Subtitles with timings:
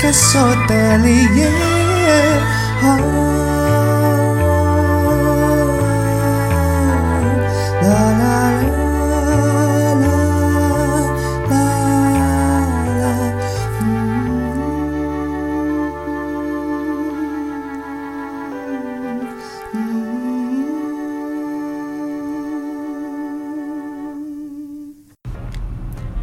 [0.00, 1.50] Kaso taliye
[2.82, 3.20] oh.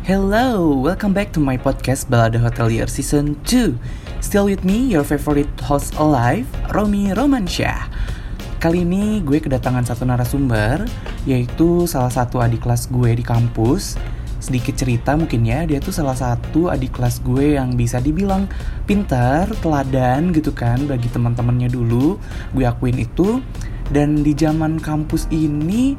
[0.08, 0.47] Hello
[0.78, 3.74] welcome back to my podcast Balada Hotelier Season 2
[4.22, 7.90] Still with me, your favorite host alive, Romi Romansyah.
[8.62, 10.86] Kali ini gue kedatangan satu narasumber
[11.26, 13.98] Yaitu salah satu adik kelas gue di kampus.
[14.38, 18.46] Sedikit cerita mungkin ya, dia tuh salah satu adik kelas gue yang bisa dibilang
[18.86, 22.22] pintar, teladan gitu kan Bagi teman-temannya dulu,
[22.54, 23.42] gue akuin itu.
[23.90, 25.98] Dan di zaman kampus ini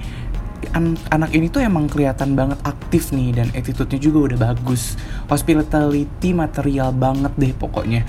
[0.75, 4.99] an- anak ini tuh emang kelihatan banget aktif nih dan attitude-nya juga udah bagus.
[5.31, 8.03] Hospitality material banget deh pokoknya.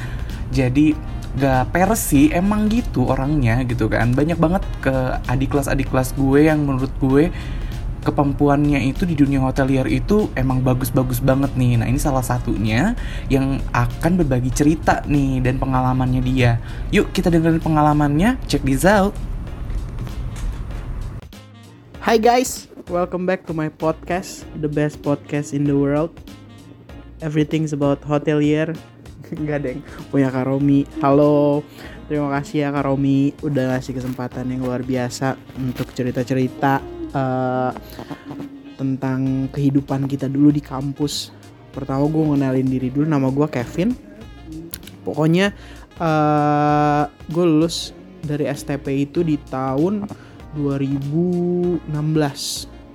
[0.50, 0.98] Jadi
[1.38, 4.12] gak peres sih, emang gitu orangnya gitu kan.
[4.12, 4.94] Banyak banget ke
[5.30, 7.30] adik kelas adik kelas gue yang menurut gue
[8.00, 11.78] kemampuannya itu di dunia hotelier itu emang bagus-bagus banget nih.
[11.78, 12.96] Nah ini salah satunya
[13.28, 16.58] yang akan berbagi cerita nih dan pengalamannya dia.
[16.96, 19.14] Yuk kita dengerin pengalamannya, check this out.
[22.00, 26.16] Hi guys, welcome back to my podcast, the best podcast in the world.
[27.20, 28.72] Everything's about hotelier.
[29.36, 30.88] Enggak deng, punya Kak Romi.
[31.04, 31.60] Halo,
[32.08, 36.80] terima kasih ya Kak Romi udah ngasih kesempatan yang luar biasa untuk cerita-cerita
[37.12, 37.72] eh,
[38.80, 41.36] tentang kehidupan kita dulu di kampus.
[41.76, 43.92] Pertama gue ngenalin diri dulu, nama gue Kevin.
[45.04, 45.52] Pokoknya
[46.00, 47.92] eh gue lulus
[48.24, 50.08] dari STP itu di tahun
[50.58, 51.90] 2016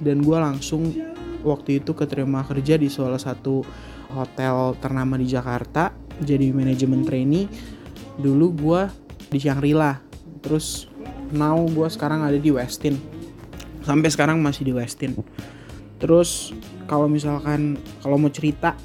[0.02, 0.90] dan gue langsung
[1.44, 3.62] waktu itu keterima kerja di salah satu
[4.10, 7.50] hotel ternama di Jakarta jadi manajemen trainee.
[8.18, 8.82] Dulu gue
[9.30, 9.98] di Shangri-La
[10.44, 10.86] terus
[11.34, 12.98] now gue sekarang ada di Westin.
[13.82, 15.18] Sampai sekarang masih di Westin.
[15.98, 16.54] Terus
[16.86, 18.76] kalau misalkan kalau mau cerita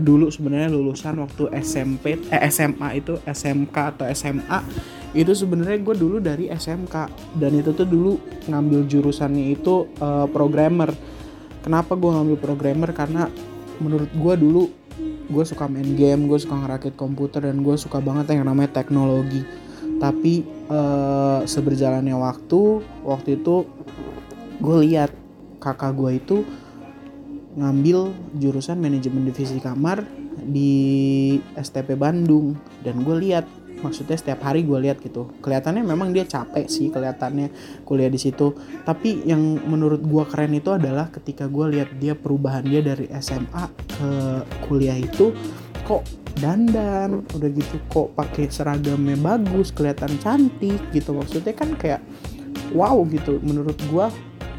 [0.00, 4.58] dulu sebenarnya lulusan waktu SMP eh SMA itu SMK atau SMA
[5.10, 6.94] itu sebenarnya gue dulu dari SMK
[7.42, 8.12] dan itu tuh dulu
[8.46, 10.94] ngambil jurusannya itu eh, programmer.
[11.60, 12.90] Kenapa gue ngambil programmer?
[12.94, 13.26] Karena
[13.82, 14.62] menurut gue dulu
[15.30, 19.42] gue suka main game gue suka ngerakit komputer dan gue suka banget yang namanya teknologi.
[19.98, 22.60] Tapi eh, seberjalannya waktu
[23.02, 23.66] waktu itu
[24.62, 25.10] gue lihat
[25.58, 26.36] kakak gue itu
[27.58, 30.06] ngambil jurusan manajemen divisi kamar
[30.38, 32.54] di STP Bandung.
[32.86, 35.32] Dan gue lihat maksudnya setiap hari gue lihat gitu.
[35.40, 37.50] Kelihatannya memang dia capek sih kelihatannya
[37.84, 38.54] kuliah di situ.
[38.84, 43.64] Tapi yang menurut gue keren itu adalah ketika gue lihat dia perubahan dia dari SMA
[43.96, 44.10] ke
[44.68, 45.32] kuliah itu
[45.84, 46.06] kok
[46.38, 51.10] dandan udah gitu kok pakai seragamnya bagus kelihatan cantik gitu.
[51.16, 52.04] Maksudnya kan kayak
[52.70, 54.06] wow gitu menurut gue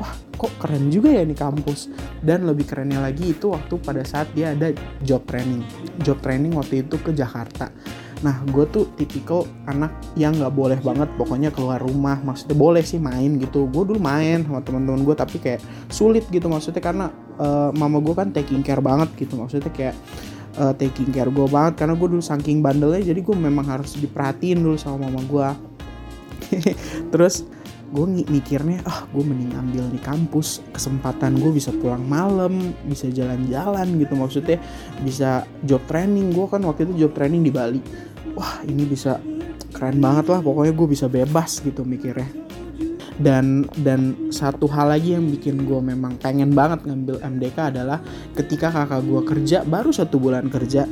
[0.01, 1.87] wah kok keren juga ya nih kampus.
[2.21, 5.61] Dan lebih kerennya lagi itu waktu pada saat dia ada job training.
[6.01, 7.69] Job training waktu itu ke Jakarta
[8.21, 12.21] nah gue tuh tipikal anak yang nggak boleh banget pokoknya keluar rumah.
[12.21, 13.65] Maksudnya boleh sih main gitu.
[13.73, 16.45] Gue dulu main sama teman-teman gue tapi kayak sulit gitu.
[16.45, 17.09] Maksudnya karena
[17.41, 19.33] eh, mama gue kan taking care banget gitu.
[19.41, 19.95] Maksudnya kayak
[20.61, 21.81] eh, taking care gue banget.
[21.81, 25.49] Karena gue dulu saking bandelnya jadi gue memang harus diperhatiin dulu sama mama gue
[27.13, 27.47] terus
[27.91, 30.61] gue mikirnya ah gue mending ambil di kampus.
[30.69, 34.13] Kesempatan gue bisa pulang malam bisa jalan-jalan gitu.
[34.13, 34.61] Maksudnya
[35.01, 36.29] bisa job training.
[36.37, 37.81] Gue kan waktu itu job training di Bali
[38.35, 39.19] wah ini bisa
[39.71, 40.39] keren banget lah.
[40.43, 42.27] Pokoknya gue bisa bebas gitu mikirnya.
[43.21, 48.01] Dan dan satu hal lagi yang bikin gue memang pengen banget ngambil MDK adalah
[48.33, 50.89] ketika kakak gue kerja baru satu bulan kerja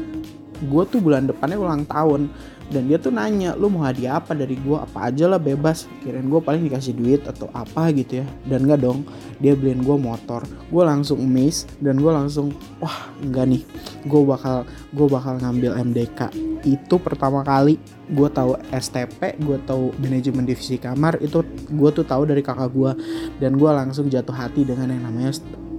[0.64, 2.32] gue tuh bulan depannya ulang tahun.
[2.70, 5.90] Dan dia tuh nanya lu mau hadiah apa dari gue apa aja lah bebas.
[6.06, 8.26] Kirain gue paling dikasih duit atau apa gitu ya.
[8.46, 9.10] Dan enggak dong
[9.42, 10.46] dia beliin gue motor.
[10.70, 13.64] Gue langsung miss dan gue langsung wah enggak nih.
[14.06, 17.80] Gue bakal gue bakal ngambil MDK itu pertama kali
[18.10, 22.92] gue tahu STP gue tahu manajemen divisi kamar itu gue tuh tahu dari kakak gue
[23.40, 25.32] dan gue langsung jatuh hati dengan yang namanya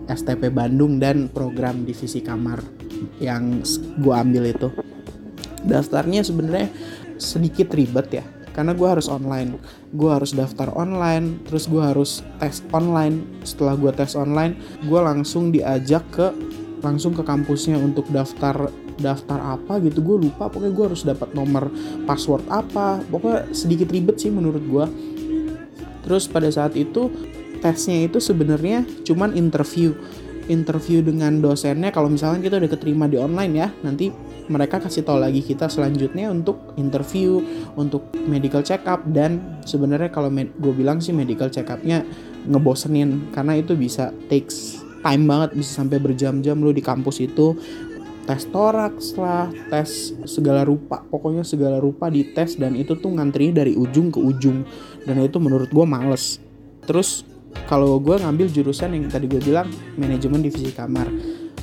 [0.09, 2.63] STP Bandung dan program divisi kamar
[3.23, 3.63] yang
[4.01, 4.69] gue ambil itu.
[5.65, 6.73] Daftarnya sebenarnya
[7.21, 8.25] sedikit ribet ya
[8.57, 9.61] karena gue harus online.
[9.93, 13.45] Gue harus daftar online terus gue harus tes online.
[13.45, 16.33] Setelah gue tes online gue langsung diajak ke
[16.81, 20.01] langsung ke kampusnya untuk daftar daftar apa gitu.
[20.01, 21.69] Gue lupa pokoknya gue harus dapat nomor
[22.09, 23.05] password apa.
[23.09, 24.87] Pokoknya sedikit ribet sih menurut gue
[26.05, 27.13] terus pada saat itu
[27.61, 29.93] tesnya itu sebenarnya cuman interview
[30.51, 34.11] interview dengan dosennya kalau misalnya kita udah keterima di online ya nanti
[34.51, 37.39] mereka kasih tahu lagi kita selanjutnya untuk interview
[37.79, 42.03] untuk medical check up dan sebenarnya kalau gue bilang sih medical check upnya
[42.51, 47.55] ngebosenin karena itu bisa takes time banget bisa sampai berjam-jam lu di kampus itu
[48.31, 53.75] tes toraks lah, tes segala rupa, pokoknya segala rupa dites dan itu tuh ngantri dari
[53.75, 54.63] ujung ke ujung
[55.03, 56.39] dan itu menurut gue males.
[56.87, 57.27] Terus
[57.71, 61.07] kalau gue ngambil jurusan yang tadi gue bilang manajemen divisi kamar.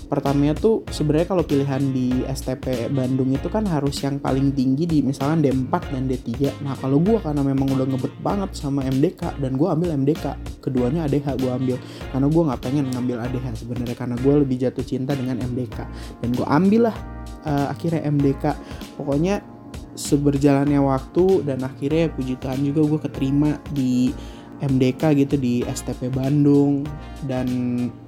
[0.07, 5.03] Pertamanya tuh sebenarnya kalau pilihan di STP Bandung itu kan harus yang paling tinggi di
[5.03, 9.59] misalnya D4 dan D3 nah kalau gue karena memang udah ngebet banget sama MDK dan
[9.59, 11.77] gue ambil MDK keduanya ADH gue ambil.
[12.15, 15.77] Karena gue nggak pengen ngambil ADH sebenarnya karena gue lebih jatuh cinta dengan MDK
[16.23, 16.97] dan gue ambil lah
[17.43, 18.43] uh, akhirnya MDK
[18.95, 19.43] pokoknya
[19.97, 24.13] seberjalannya waktu dan akhirnya puji Tuhan juga gue keterima di
[24.61, 26.85] MDK gitu di STP Bandung.
[27.25, 27.47] Dan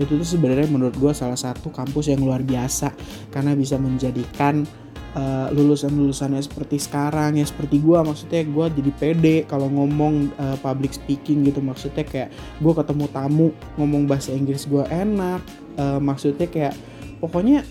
[0.02, 2.94] itu tuh sebenarnya menurut gue salah satu kampus yang luar biasa.
[3.30, 4.66] Karena bisa menjadikan
[5.14, 7.38] uh, lulusan-lulusannya seperti sekarang.
[7.38, 11.62] Ya seperti gue maksudnya gue jadi pede kalau ngomong uh, public speaking gitu.
[11.62, 12.30] Maksudnya kayak
[12.60, 13.48] gue ketemu tamu
[13.78, 15.42] ngomong bahasa Inggris gue enak.
[15.80, 16.76] Uh, maksudnya kayak
[17.24, 17.64] pokoknya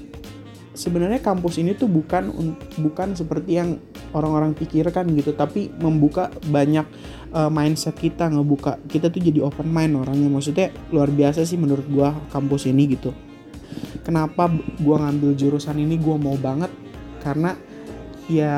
[0.79, 2.31] sebenarnya kampus ini tuh bukan
[2.79, 6.84] bukan seperti yang orang-orang pikirkan gitu tapi membuka banyak
[7.32, 10.28] uh, mindset kita ngebuka kita tuh jadi open mind orangnya.
[10.32, 13.12] Maksudnya luar biasa sih menurut gua kampus ini gitu.
[14.02, 14.49] Kenapa
[14.81, 16.72] gua ngambil jurusan ini gua mau banget?
[17.20, 17.52] Karena
[18.28, 18.56] ya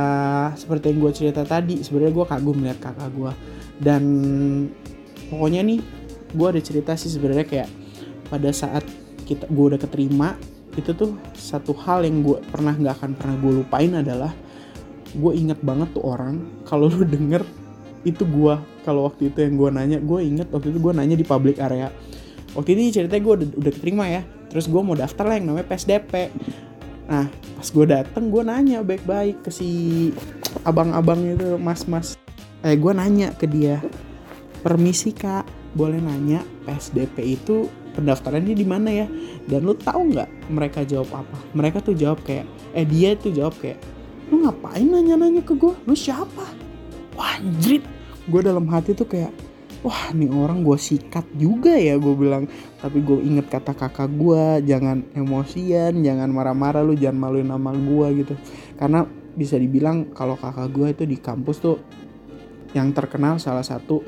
[0.58, 3.32] seperti yang gue cerita tadi sebenarnya gue kagum lihat kakak gue
[3.78, 4.02] dan
[5.30, 5.78] pokoknya nih
[6.34, 7.70] gue ada cerita sih sebenarnya kayak
[8.26, 8.82] pada saat
[9.30, 10.34] kita gue udah keterima
[10.74, 14.34] itu tuh satu hal yang gue pernah nggak akan pernah gue lupain adalah
[15.10, 17.42] gue inget banget tuh orang kalau lu denger
[18.06, 18.54] itu gue
[18.86, 21.92] kalau waktu itu yang gue nanya gue inget waktu itu gue nanya di public area.
[22.50, 25.70] Waktu ini ceritanya gue udah, udah keterima ya terus gue mau daftar lah yang namanya
[25.70, 26.34] PSDP
[27.10, 29.68] nah pas gue dateng gue nanya baik-baik ke si
[30.62, 32.14] abang-abang itu mas-mas.
[32.62, 33.82] Eh gue nanya ke dia
[34.60, 39.06] permisi kak boleh nanya PSDP itu pendaftarannya di mana ya?
[39.46, 41.36] Dan lu tahu nggak mereka jawab apa?
[41.54, 43.78] Mereka tuh jawab kayak eh dia tuh jawab kayak
[44.30, 46.46] lu ngapain nanya-nanya ke gue lu siapa?
[47.18, 47.82] Wah anjrit.
[48.30, 49.34] Gue dalam hati tuh kayak
[49.80, 52.46] wah nih orang gue sikat juga ya gue bilang.
[52.78, 58.24] Tapi gue inget kata kakak gue jangan emosian jangan marah-marah lu jangan maluin nama gue
[58.24, 58.34] gitu.
[58.78, 59.02] Karena
[59.34, 61.76] bisa dibilang kalau kakak gue itu di kampus tuh
[62.70, 63.98] yang terkenal salah satu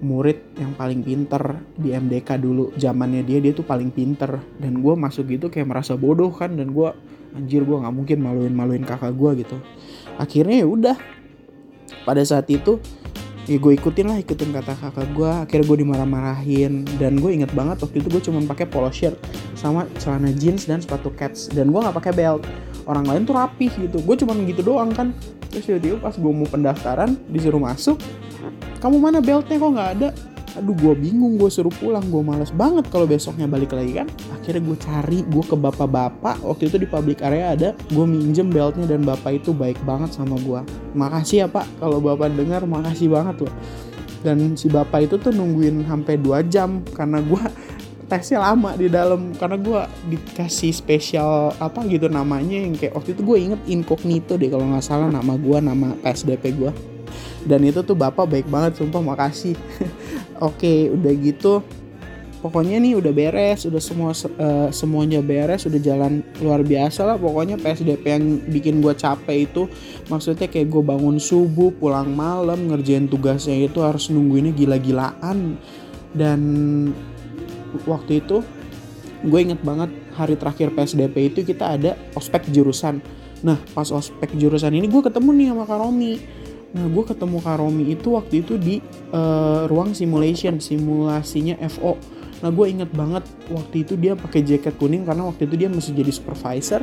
[0.00, 2.72] murid yang paling pinter di MDK dulu.
[2.74, 4.40] Zamannya dia dia tuh paling pinter.
[4.58, 6.90] Dan gue masuk gitu kayak merasa bodoh kan dan gue
[7.36, 9.56] anjir gue nggak mungkin maluin maluin kakak gue gitu.
[10.18, 10.96] Akhirnya ya udah.
[12.06, 12.80] Pada saat itu
[13.50, 16.86] ya gue ikutin lah ikutin kata kakak gue akhirnya gue dimarah-marahin.
[16.98, 19.16] Dan gue inget banget waktu itu gue cuma pakai polo shirt
[19.58, 21.50] sama celana jeans dan sepatu cats.
[21.50, 22.42] Dan gue nggak pakai belt.
[22.88, 24.00] Orang lain tuh rapih gitu.
[24.02, 25.14] Gue cuma gitu doang kan.
[25.50, 27.98] Terus tiba-tiba pas gue mau pendaftaran disuruh masuk
[28.80, 29.60] kamu mana beltnya?
[29.60, 30.08] Kok nggak ada
[30.58, 34.06] aduh gue bingung gue suruh pulang gue males banget kalau besoknya balik lagi kan?
[34.34, 36.42] Akhirnya gue cari gue ke bapak-bapak.
[36.42, 40.38] Waktu itu di public area ada gue minjem beltnya dan bapak itu baik banget sama
[40.40, 40.60] gue
[40.96, 41.66] makasih ya pak.
[41.78, 43.54] Kalau bapak dengar makasih banget loh
[44.20, 47.42] dan si bapak itu tuh nungguin sampai 2 jam karena gue
[48.10, 49.32] tesnya lama di dalam.
[49.38, 49.80] Karena gue
[50.12, 54.84] dikasih spesial apa gitu namanya yang kayak waktu itu gue inget incognito deh kalau nggak
[54.84, 56.72] salah nama gue nama PSDP gue
[57.44, 59.56] dan itu tuh bapak baik banget sumpah makasih
[60.40, 61.62] oke udah gitu
[62.40, 67.16] pokoknya nih udah beres udah semua uh, semuanya beres udah jalan luar biasa lah.
[67.20, 69.68] Pokoknya PSDP yang bikin gue capek itu
[70.08, 75.60] maksudnya kayak gue bangun subuh pulang malam ngerjain tugasnya itu harus nungguinnya gila-gilaan.
[76.10, 76.40] Dan
[77.86, 78.42] waktu itu
[79.20, 83.04] gue inget banget hari terakhir PSDP itu kita ada ospek jurusan.
[83.44, 86.12] Nah pas ospek jurusan ini gue ketemu nih sama Kak Romi
[86.70, 88.78] Nah, gue ketemu Karomi itu waktu itu di
[89.10, 91.98] uh, ruang simulation, simulasinya FO.
[92.40, 95.92] Nah, gue inget banget waktu itu dia pakai jaket kuning karena waktu itu dia masih
[95.92, 96.80] jadi supervisor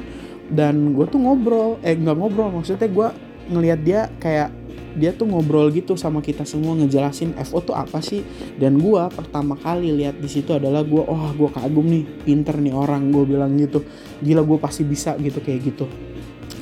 [0.52, 3.08] dan gue tuh ngobrol, eh nggak ngobrol, maksudnya gue
[3.48, 4.52] ngelihat dia kayak
[4.98, 8.26] dia tuh ngobrol gitu sama kita semua ngejelasin FO tuh apa sih?
[8.60, 12.74] Dan gue pertama kali lihat di situ adalah gue oh gue kagum nih pinter nih
[12.74, 13.86] orang gue bilang gitu.
[14.20, 15.86] Gila gue pasti bisa gitu kayak gitu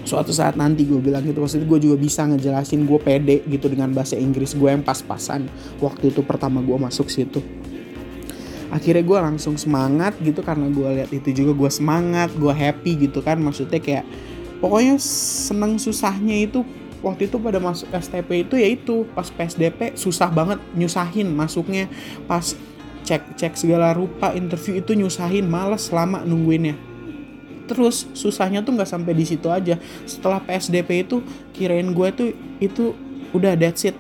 [0.06, 3.90] suatu saat nanti gue bilang gitu maksudnya gue juga bisa ngejelasin gue pede gitu dengan
[3.90, 5.50] bahasa Inggris gue yang pas-pasan
[5.82, 7.42] waktu itu pertama gue masuk situ.
[8.70, 13.26] Akhirnya gue langsung semangat gitu karena gue lihat itu juga gue semangat gue happy gitu
[13.26, 13.42] kan.
[13.42, 14.06] Maksudnya kayak
[14.62, 16.62] pokoknya seneng susahnya itu
[17.02, 21.90] waktu itu pada masuk STP itu ya itu pas PSDP susah banget nyusahin masuknya.
[22.30, 22.54] Pas
[23.06, 26.95] cek cek segala rupa interview itu nyusahin males lama nungguinnya
[27.66, 29.78] terus susahnya tuh nggak sampai di situ aja.
[30.06, 32.30] Setelah PSDP itu kirain gue tuh
[32.62, 32.94] itu
[33.36, 33.98] udah that's it.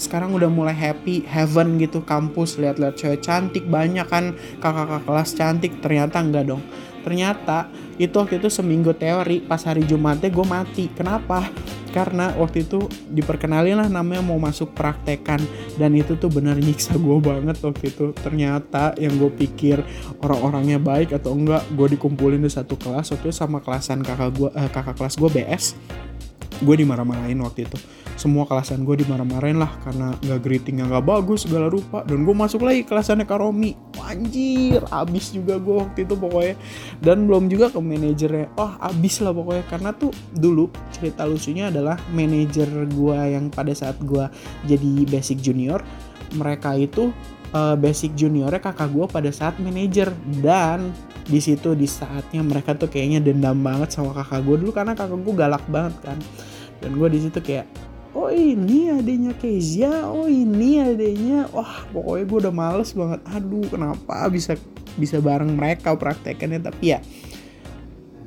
[0.00, 5.72] Sekarang udah mulai happy heaven gitu kampus lihat-lihat cewek cantik banyak kan kakak-kakak kelas cantik.
[5.84, 6.62] Ternyata enggak dong.
[7.04, 7.68] Ternyata
[8.00, 10.88] itu waktu itu seminggu teori pas hari Jumatnya gue mati.
[10.96, 11.44] Kenapa?
[11.92, 15.36] Karena waktu itu diperkenalin lah namanya mau masuk praktekan.
[15.76, 18.16] Dan itu tuh bener nyiksa gue banget waktu itu.
[18.16, 19.84] Ternyata yang gue pikir
[20.24, 23.12] orang-orangnya baik atau enggak gue dikumpulin di satu kelas.
[23.12, 25.64] Waktu itu sama kelasan kakak gue eh, kakak kelas gue BS
[26.60, 27.76] gue dimarah-marahin waktu itu.
[28.20, 32.04] Semua kelasan gue dimarah-marahin lah karena nggak greeting yang nggak bagus segala rupa.
[32.04, 36.54] Dan gue masuk lagi kelasannya Karomi anjir abis juga gue waktu itu pokoknya.
[37.00, 38.52] Dan belum juga ke manajernya.
[38.60, 39.64] Oh abis lah pokoknya.
[39.72, 44.28] Karena tuh dulu cerita lucunya adalah manajer gue yang pada saat gue
[44.68, 45.80] jadi basic junior
[46.30, 47.10] mereka itu
[47.56, 50.12] uh, basic juniornya kakak gue pada saat manajer.
[50.28, 50.92] Dan
[51.30, 55.20] di situ di saatnya mereka tuh kayaknya dendam banget sama kakak gue dulu karena kakak
[55.20, 56.18] gue galak banget kan
[56.80, 57.68] dan gue di situ kayak
[58.10, 63.20] oh ini adanya Kezia oh ini adanya wah pokoknya gue udah males banget.
[63.30, 64.58] Aduh kenapa bisa
[64.98, 66.58] bisa bareng mereka praktekannya?
[66.64, 66.98] Tapi ya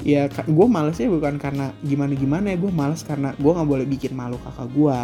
[0.04, 4.12] ya gue malesnya bukan karena gimana gimana ya gue males karena gue nggak boleh bikin
[4.12, 5.00] malu kakak gue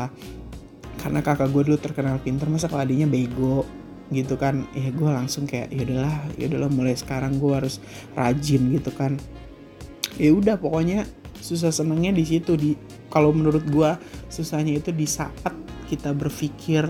[1.00, 3.64] karena kakak gue dulu terkenal pinter masa kalau adanya bego
[4.12, 7.80] gitu kan ya gue langsung kayak ya udahlah ya udahlah mulai sekarang gue harus
[8.18, 9.16] rajin gitu kan.
[10.20, 11.08] Ya udah pokoknya
[11.40, 12.76] susah senangnya di situ di
[13.10, 13.92] kalau menurut gue
[14.30, 15.54] susahnya itu di saat
[15.90, 16.86] kita berpikir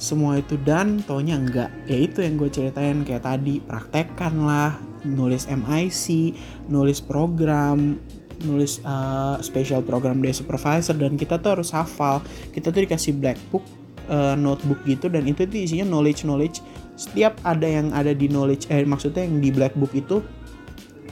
[0.00, 1.70] semua itu dan taunya enggak.
[1.86, 6.36] Ya itu yang gue ceritain kayak tadi praktekkan lah nulis MIC
[6.68, 8.00] nulis program
[8.40, 12.24] nulis uh, special program dari supervisor dan kita tuh harus hafal.
[12.56, 13.62] Kita tuh dikasih black book
[14.10, 16.64] uh, notebook gitu dan itu tuh isinya knowledge knowledge
[16.98, 20.20] setiap ada yang ada di knowledge eh maksudnya yang di black book itu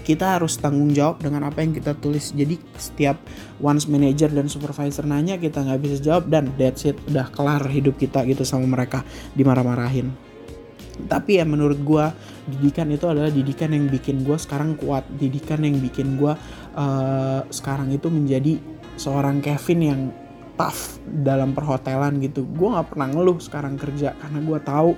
[0.09, 2.33] kita harus tanggung jawab dengan apa yang kita tulis.
[2.33, 3.21] Jadi setiap
[3.61, 6.97] once manager dan supervisor nanya kita nggak bisa jawab dan that's it.
[7.12, 9.05] Udah kelar hidup kita gitu sama mereka
[9.37, 10.09] dimarah-marahin.
[11.12, 12.05] Tapi ya menurut gue
[12.49, 15.05] didikan itu adalah didikan yang bikin gue sekarang kuat.
[15.12, 16.33] Didikan yang bikin gue
[16.73, 18.57] uh, sekarang itu menjadi
[18.97, 20.00] seorang Kevin yang
[20.57, 22.49] tough dalam perhotelan gitu.
[22.49, 24.91] Gue nggak pernah ngeluh sekarang kerja karena gue tahu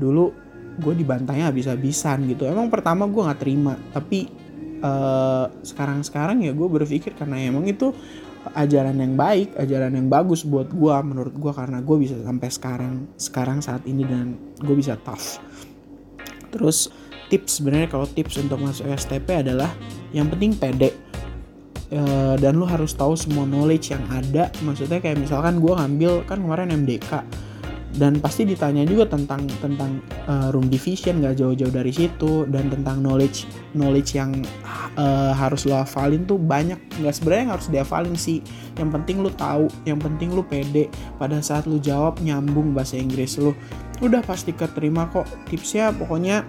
[0.00, 0.32] dulu
[0.80, 2.48] gue dibantainya habis-habisan gitu.
[2.48, 4.43] Emang pertama gue nggak terima tapi
[4.84, 7.96] sekarang sekarang-sekarang ya gue berpikir karena emang itu
[8.52, 12.94] ajaran yang baik, ajaran yang bagus buat gue menurut gue karena gue bisa sampai sekarang
[13.16, 15.40] sekarang saat ini dan gue bisa tough.
[16.52, 16.92] Terus
[17.32, 19.72] tips sebenarnya kalau tips untuk masuk STP adalah
[20.12, 20.92] yang penting pede
[21.88, 22.00] e,
[22.36, 24.52] dan lu harus tahu semua knowledge yang ada.
[24.60, 27.24] Maksudnya kayak misalkan gue ngambil kan kemarin MDK
[27.94, 32.42] dan pasti ditanya juga tentang tentang uh, room division nggak jauh-jauh dari situ.
[32.50, 33.46] Dan tentang knowledge
[33.78, 34.34] knowledge yang
[34.98, 36.78] uh, harus lo hafalin tuh banyak.
[36.98, 38.42] Nggak sebenarnya harus dihafalin sih.
[38.74, 40.90] Yang penting lo tahu yang penting lo pede.
[41.22, 43.54] Pada saat lo jawab nyambung bahasa Inggris lo.
[44.02, 45.94] Udah pasti keterima kok tipsnya.
[45.94, 46.42] Pokoknya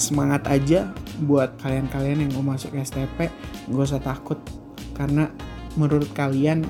[0.00, 0.96] semangat aja
[1.28, 3.28] buat kalian-kalian yang mau masuk STP
[3.68, 4.40] gak usah takut.
[4.96, 5.28] Karena
[5.76, 6.64] menurut kalian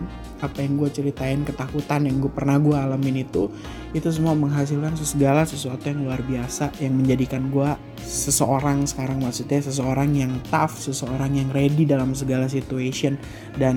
[0.45, 3.49] apa yang gue ceritain ketakutan yang gue pernah gue alamin itu
[3.97, 7.71] itu semua menghasilkan segala sesuatu yang luar biasa yang menjadikan gue
[8.05, 13.17] seseorang sekarang maksudnya seseorang yang tough seseorang yang ready dalam segala situation
[13.57, 13.77] dan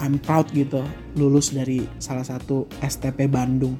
[0.00, 0.80] I'm proud gitu
[1.20, 3.76] lulus dari salah satu STP Bandung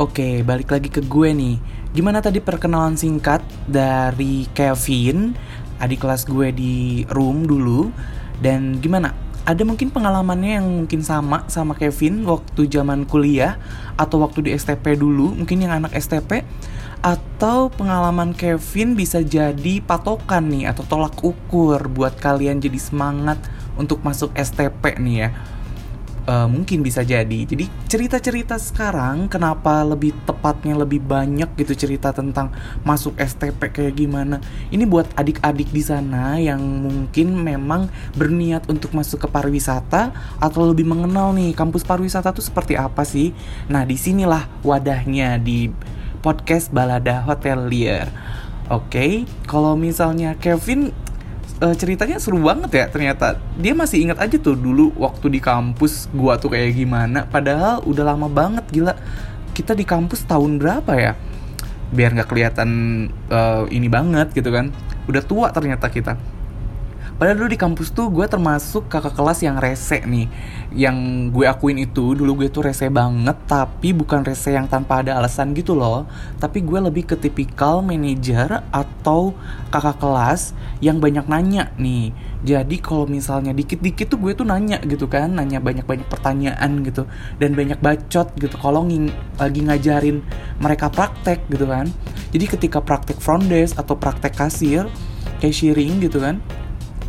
[0.00, 1.60] Oke, balik lagi ke gue nih.
[1.92, 5.36] Gimana tadi perkenalan singkat dari Kevin,
[5.76, 7.92] adik kelas gue di room dulu.
[8.40, 9.12] Dan gimana?
[9.50, 13.58] Ada mungkin pengalamannya yang mungkin sama sama Kevin waktu zaman kuliah
[13.98, 16.46] atau waktu di STP dulu, mungkin yang anak STP
[17.00, 23.40] atau pengalaman Kevin bisa jadi patokan nih atau tolak ukur buat kalian jadi semangat
[23.80, 25.28] untuk masuk STP nih ya
[26.26, 27.46] uh, mungkin bisa jadi.
[27.46, 32.52] Jadi cerita-cerita sekarang kenapa lebih tepatnya lebih banyak gitu cerita tentang
[32.84, 34.42] masuk STP kayak gimana.
[34.68, 40.88] Ini buat adik-adik di sana yang mungkin memang berniat untuk masuk ke pariwisata atau lebih
[40.88, 43.32] mengenal nih kampus pariwisata tuh seperti apa sih.
[43.70, 45.70] Nah, di sinilah wadahnya di
[46.20, 48.08] podcast Balada Hotelier.
[48.70, 49.12] Oke, okay,
[49.50, 50.94] kalau misalnya Kevin
[51.60, 53.38] uh, ceritanya seru banget ya ternyata.
[53.60, 57.28] Dia masih ingat aja tuh dulu waktu di kampus gua tuh kayak gimana.
[57.28, 58.96] Padahal udah lama banget gila.
[59.52, 61.12] Kita di kampus tahun berapa ya?
[61.92, 62.70] Biar nggak kelihatan
[63.28, 64.72] uh, ini banget gitu kan.
[65.06, 66.39] Udah tua ternyata kita
[67.20, 70.24] Padahal dulu di kampus tuh gue termasuk kakak kelas yang rese nih.
[70.72, 70.96] Yang
[71.36, 75.52] gue akuin itu dulu gue tuh rese banget, tapi bukan rese yang tanpa ada alasan
[75.52, 76.08] gitu loh.
[76.40, 79.36] Tapi gue lebih ke tipikal manajer atau
[79.68, 82.16] kakak kelas yang banyak nanya nih.
[82.40, 87.04] Jadi kalau misalnya dikit-dikit tuh gue tuh nanya gitu kan, nanya banyak-banyak pertanyaan gitu
[87.36, 90.24] dan banyak bacot gitu kalau nging, lagi ngajarin
[90.56, 91.84] mereka praktek gitu kan.
[92.32, 94.88] Jadi ketika praktek front desk atau praktek kasir,
[95.44, 96.40] cashiering gitu kan,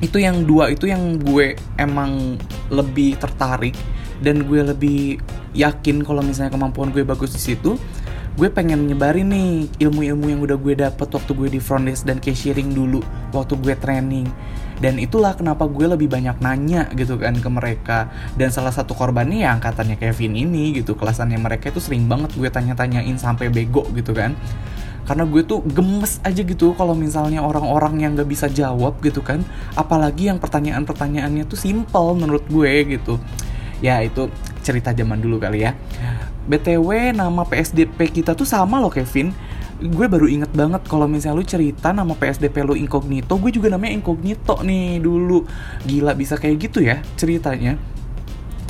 [0.02, 2.36] itu yang dua itu yang gue emang
[2.74, 3.78] lebih tertarik
[4.22, 5.22] dan gue lebih
[5.54, 7.78] yakin kalau misalnya kemampuan gue bagus di situ
[8.32, 12.24] gue pengen nyebarin nih ilmu-ilmu yang udah gue dapet waktu gue di front desk dan
[12.24, 13.04] cashiering dulu
[13.36, 14.28] waktu gue training.
[14.82, 18.08] Dan itulah kenapa gue lebih banyak nanya gitu kan ke mereka.
[18.34, 22.48] Dan salah satu korbannya ya angkatannya Kevin ini gitu kelasannya mereka itu sering banget gue
[22.48, 24.34] tanya-tanyain sampai bego gitu kan
[25.06, 29.42] karena gue tuh gemes aja gitu kalau misalnya orang-orang yang gak bisa jawab gitu kan.
[29.74, 33.18] Apalagi yang pertanyaan-pertanyaannya tuh simple menurut gue gitu.
[33.82, 34.30] Ya itu
[34.62, 35.74] cerita zaman dulu kali ya.
[36.46, 39.34] Btw nama PSDP kita tuh sama loh Kevin.
[39.82, 43.98] Gue baru inget banget kalau misalnya lu cerita nama PSDP lu incognito gue juga namanya
[43.98, 45.50] incognito nih dulu.
[45.90, 47.82] Gila bisa kayak gitu ya ceritanya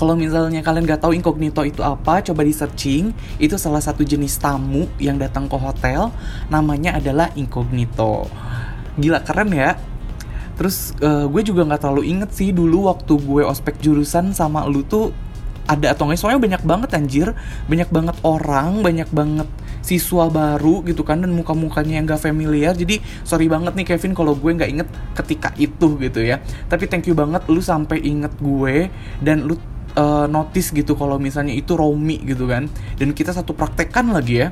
[0.01, 3.13] kalau misalnya kalian gak tahu incognito itu apa, coba di searching.
[3.37, 6.09] Itu salah satu jenis tamu yang datang ke hotel,
[6.49, 8.25] namanya adalah incognito.
[8.97, 9.77] Gila keren ya.
[10.57, 14.81] Terus uh, gue juga nggak terlalu inget sih dulu waktu gue ospek jurusan sama lu
[14.81, 15.13] tuh
[15.69, 17.27] ada atau nggak soalnya banyak banget anjir
[17.69, 19.47] banyak banget orang banyak banget
[19.81, 24.37] siswa baru gitu kan dan muka-mukanya yang gak familiar jadi sorry banget nih Kevin kalau
[24.37, 26.37] gue nggak inget ketika itu gitu ya
[26.69, 29.57] tapi thank you banget lu sampai inget gue dan lu
[29.95, 32.67] uh, notice gitu kalau misalnya itu Romi gitu kan.
[32.95, 34.49] Dan kita satu praktekan lagi ya.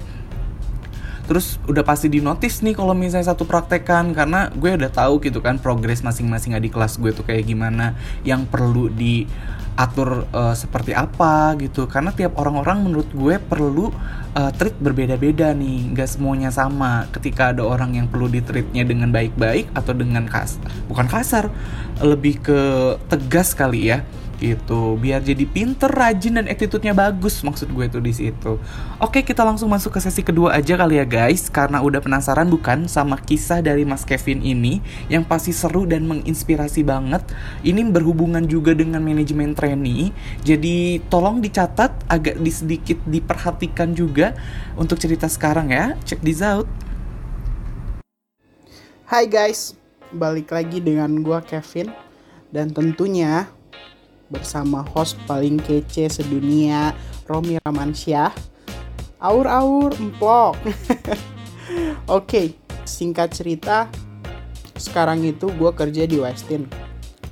[1.29, 5.45] Terus udah pasti di notice nih kalau misalnya satu praktekan karena gue udah tahu gitu
[5.45, 7.93] kan progres masing-masing adik kelas gue tuh kayak gimana
[8.25, 11.85] yang perlu diatur uh, seperti apa gitu.
[11.85, 13.93] Karena tiap orang-orang menurut gue perlu
[14.33, 17.05] uh, treat berbeda-beda nih nggak semuanya sama.
[17.13, 20.57] Ketika ada orang yang perlu di treatnya dengan baik-baik atau dengan kas
[20.89, 21.53] bukan kasar
[22.01, 22.59] lebih ke
[23.05, 24.01] tegas kali ya
[24.39, 24.95] gitu.
[24.95, 28.55] Biar jadi pinter rajin dan attitude-nya bagus maksud gue tuh di situ.
[28.97, 31.51] Oke kita langsung masuk ke sesi kedua aja kali ya guys.
[31.51, 32.87] Karena udah penasaran bukan?
[32.87, 34.79] Sama kisah dari Mas Kevin ini
[35.11, 37.21] yang pasti seru dan menginspirasi banget.
[37.61, 40.15] Ini berhubungan juga dengan manajemen trainee.
[40.47, 44.33] Jadi tolong dicatat agak di sedikit diperhatikan juga
[44.79, 45.99] untuk cerita sekarang ya.
[46.07, 46.65] Check this out.
[49.09, 49.73] Hai guys,
[50.13, 51.91] balik lagi dengan gua Kevin.
[52.49, 53.45] Dan tentunya
[54.29, 56.93] bersama host paling kece sedunia
[57.25, 58.31] Romi Ramansyah.
[59.19, 60.55] Aur-aur emplok.
[62.07, 62.55] Oke,
[62.87, 63.91] singkat cerita,
[64.79, 66.65] sekarang itu gue kerja di Westin.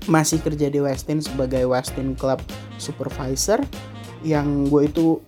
[0.05, 2.43] Masih kerja di Westin sebagai Westin Club
[2.75, 3.63] Supervisor
[4.21, 5.23] yang gue itu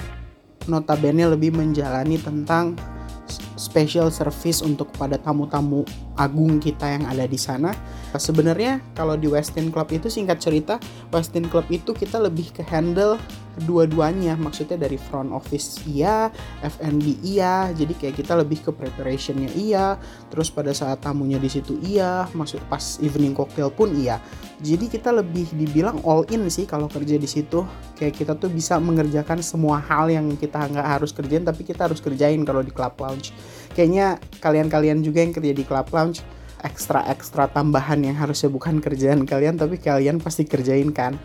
[0.67, 2.75] notabene lebih menjalani tentang
[3.55, 5.87] special service untuk pada tamu-tamu
[6.19, 7.71] agung kita yang ada di sana.
[8.11, 10.75] Sebenarnya kalau di Westin Club itu singkat cerita,
[11.15, 13.15] Westin Club itu kita lebih ke handle
[13.63, 16.31] dua-duanya, maksudnya dari front office iya,
[16.63, 19.99] F&B iya, jadi kayak kita lebih ke preparationnya iya,
[20.31, 24.23] terus pada saat tamunya di situ iya, maksud pas evening cocktail pun iya.
[24.59, 27.63] Jadi kita lebih dibilang all in sih kalau kerja di situ,
[27.95, 32.03] kayak kita tuh bisa mengerjakan semua hal yang kita nggak harus kerjain, tapi kita harus
[32.03, 33.31] kerjain kalau di club lounge.
[33.73, 36.25] Kayaknya kalian-kalian juga yang kerja di club lounge
[36.59, 41.15] ekstra-ekstra tambahan yang harusnya bukan kerjaan kalian tapi kalian pasti kerjain kan?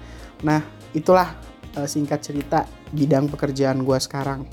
[0.46, 0.62] Nah
[0.94, 1.34] itulah
[1.74, 4.46] uh, singkat cerita bidang pekerjaan gue sekarang.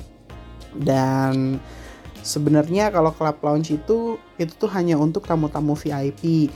[0.71, 1.59] Dan
[2.25, 6.49] sebenarnya kalau club lounge itu itu tuh hanya untuk tamu-tamu VIP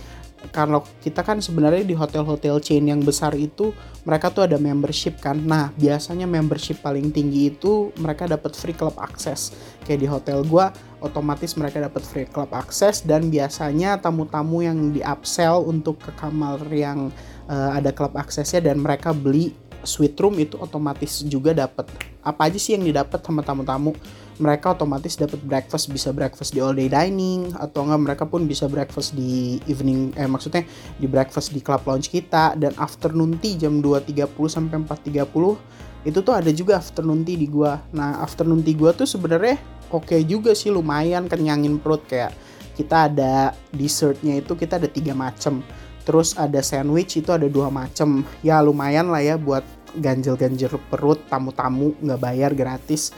[0.52, 3.72] kalau kita kan sebenarnya di hotel-hotel chain yang besar itu
[4.06, 5.38] mereka tuh ada membership kan.
[5.40, 9.56] Nah, biasanya membership paling tinggi itu mereka dapat free club access.
[9.86, 10.70] Kayak di hotel gua
[11.02, 16.62] otomatis mereka dapat free club access dan biasanya tamu-tamu yang di upsell untuk ke kamar
[16.74, 17.14] yang
[17.50, 19.54] uh, ada club accessnya dan mereka beli
[19.86, 21.86] suite room itu otomatis juga dapat.
[22.26, 23.94] Apa aja sih yang didapat sama tamu-tamu?
[24.36, 28.67] Mereka otomatis dapat breakfast bisa breakfast di all day dining atau enggak mereka pun bisa
[28.67, 30.67] breakfast di evening eh maksudnya
[31.00, 36.34] di breakfast di club lounge kita dan afternoon tea jam 2.30 sampai 4.30 itu tuh
[36.38, 37.82] ada juga afternoon tea di gua.
[37.89, 39.58] Nah, afternoon tea gua tuh sebenarnya
[39.89, 42.30] oke okay juga sih lumayan kenyangin perut kayak
[42.76, 45.63] kita ada dessertnya itu kita ada tiga macam
[46.06, 49.65] terus ada sandwich itu ada dua macam ya lumayan lah ya buat
[49.98, 53.15] ganjel-ganjel perut tamu-tamu nggak bayar gratis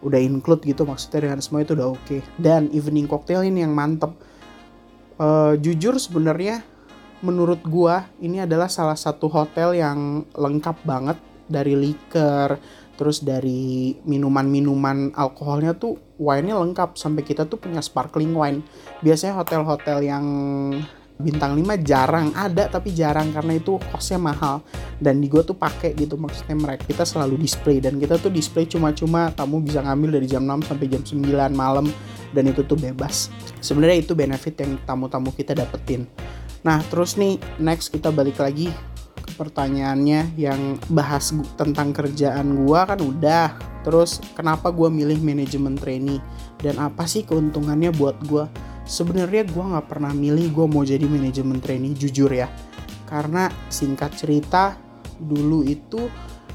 [0.00, 2.00] udah include gitu maksudnya dengan semua itu udah oke.
[2.04, 2.20] Okay.
[2.40, 4.12] dan evening cocktail ini yang mantep.
[5.20, 6.64] Uh, jujur sebenarnya
[7.20, 11.18] menurut gua ini adalah salah satu hotel yang lengkap banget.
[11.50, 12.62] Dari liquor
[12.94, 16.94] terus dari minuman-minuman alkoholnya tuh wine-nya lengkap.
[16.94, 18.62] Sampai kita tuh punya sparkling wine.
[19.02, 20.24] Biasanya hotel-hotel yang
[21.20, 24.64] bintang 5 jarang ada tapi jarang karena itu costnya mahal.
[25.00, 27.78] Dan di gua tuh pakai gitu maksudnya mereka kita selalu display.
[27.78, 31.86] Dan kita tuh display cuma-cuma tamu bisa ngambil dari jam 6 sampai jam 9 malam
[32.32, 33.28] dan itu tuh bebas.
[33.60, 36.08] Sebenarnya itu benefit yang tamu-tamu kita dapetin.
[36.66, 38.68] Nah terus nih next kita balik lagi
[39.20, 43.56] ke pertanyaannya yang bahas tentang kerjaan gua kan udah.
[43.80, 46.20] Terus kenapa gua milih manajemen trainee?
[46.60, 48.44] Dan apa sih keuntungannya buat gua
[48.90, 52.50] sebenarnya gue nggak pernah milih gue mau jadi manajemen trainee jujur ya.
[53.06, 54.74] Karena singkat cerita
[55.22, 56.10] dulu itu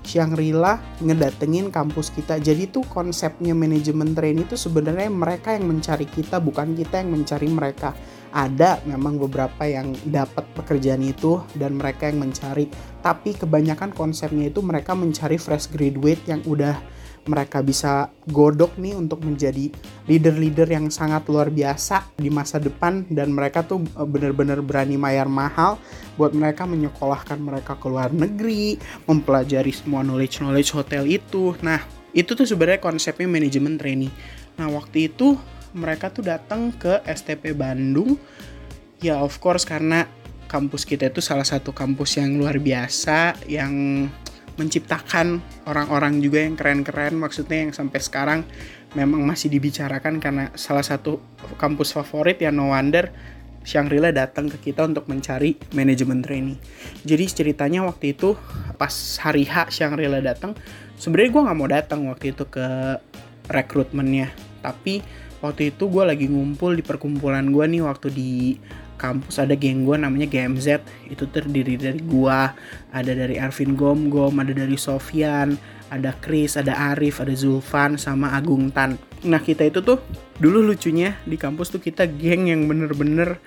[0.05, 2.37] Shangri-La ngedatengin kampus kita.
[2.37, 7.49] Jadi tuh konsepnya manajemen trainee itu sebenarnya mereka yang mencari kita bukan kita yang mencari
[7.49, 7.97] mereka.
[8.35, 12.69] Ada memang beberapa yang dapat pekerjaan itu dan mereka yang mencari.
[13.01, 16.77] Tapi kebanyakan konsepnya itu mereka mencari fresh graduate yang udah
[17.25, 19.73] mereka bisa godok nih untuk menjadi
[20.05, 25.25] leader-leader yang sangat luar biasa di masa depan dan mereka tuh eh, bener-bener berani bayar
[25.25, 25.81] mahal
[26.15, 28.77] buat mereka menyekolahkan mereka ke luar negeri,
[29.09, 31.57] mempelajari semua knowledge-knowledge hotel itu.
[31.65, 31.81] Nah,
[32.15, 34.13] itu tuh sebenarnya konsepnya manajemen trainee.
[34.55, 35.35] Nah, waktu itu
[35.75, 38.15] mereka tuh datang ke STP Bandung.
[39.03, 40.07] Ya, of course karena
[40.47, 44.07] kampus kita itu salah satu kampus yang luar biasa yang
[44.55, 48.39] menciptakan orang-orang juga yang keren-keren maksudnya yang sampai sekarang
[48.95, 51.19] memang masih dibicarakan karena salah satu
[51.59, 53.11] kampus favorit ya no wonder
[53.65, 56.61] Shangri-La datang ke kita untuk mencari manajemen trainee.
[57.01, 58.37] Jadi ceritanya waktu itu
[58.77, 60.53] pas hari H Shangri-La datang,
[61.01, 63.01] sebenarnya gue nggak mau datang waktu itu ke
[63.49, 64.29] rekrutmennya.
[64.61, 65.01] Tapi
[65.41, 68.61] waktu itu gue lagi ngumpul di perkumpulan gue nih waktu di
[68.95, 70.81] kampus ada geng gue namanya GMZ
[71.11, 72.55] itu terdiri dari gua
[72.95, 75.59] ada dari Arvin Gom Gom ada dari Sofyan
[75.91, 78.97] ada Chris ada Arif ada Zulfan sama Agung Tan.
[79.27, 80.01] Nah kita itu tuh
[80.41, 83.37] dulu lucunya di kampus tuh kita geng yang bener-bener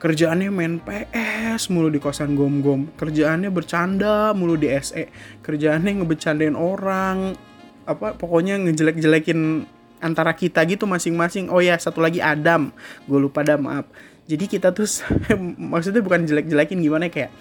[0.00, 2.92] kerjaannya main PS mulu di kosan gom-gom.
[2.96, 5.08] Kerjaannya bercanda mulu di SE
[5.44, 7.36] kerjaannya ngebecandain orang
[7.84, 9.68] apa pokoknya ngejelek-jelekin
[10.00, 11.52] antara kita gitu masing-masing.
[11.52, 12.72] Oh ya satu lagi Adam.
[13.04, 13.88] Gue lupa dah maaf
[14.24, 14.88] jadi kita tuh
[15.72, 17.32] maksudnya bukan jelek-jelekin gimana kayak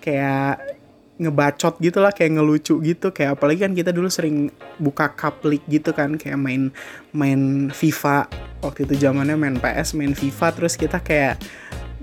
[0.00, 0.80] kayak
[1.20, 3.12] ngebacot gitu lah kayak ngelucu gitu.
[3.12, 4.48] Kayak apalagi kan kita dulu sering
[4.80, 5.12] buka
[5.44, 6.72] league gitu kan kayak main
[7.12, 8.28] main FIFA.
[8.64, 11.40] Waktu itu zamannya main PS main FIFA terus kita kayak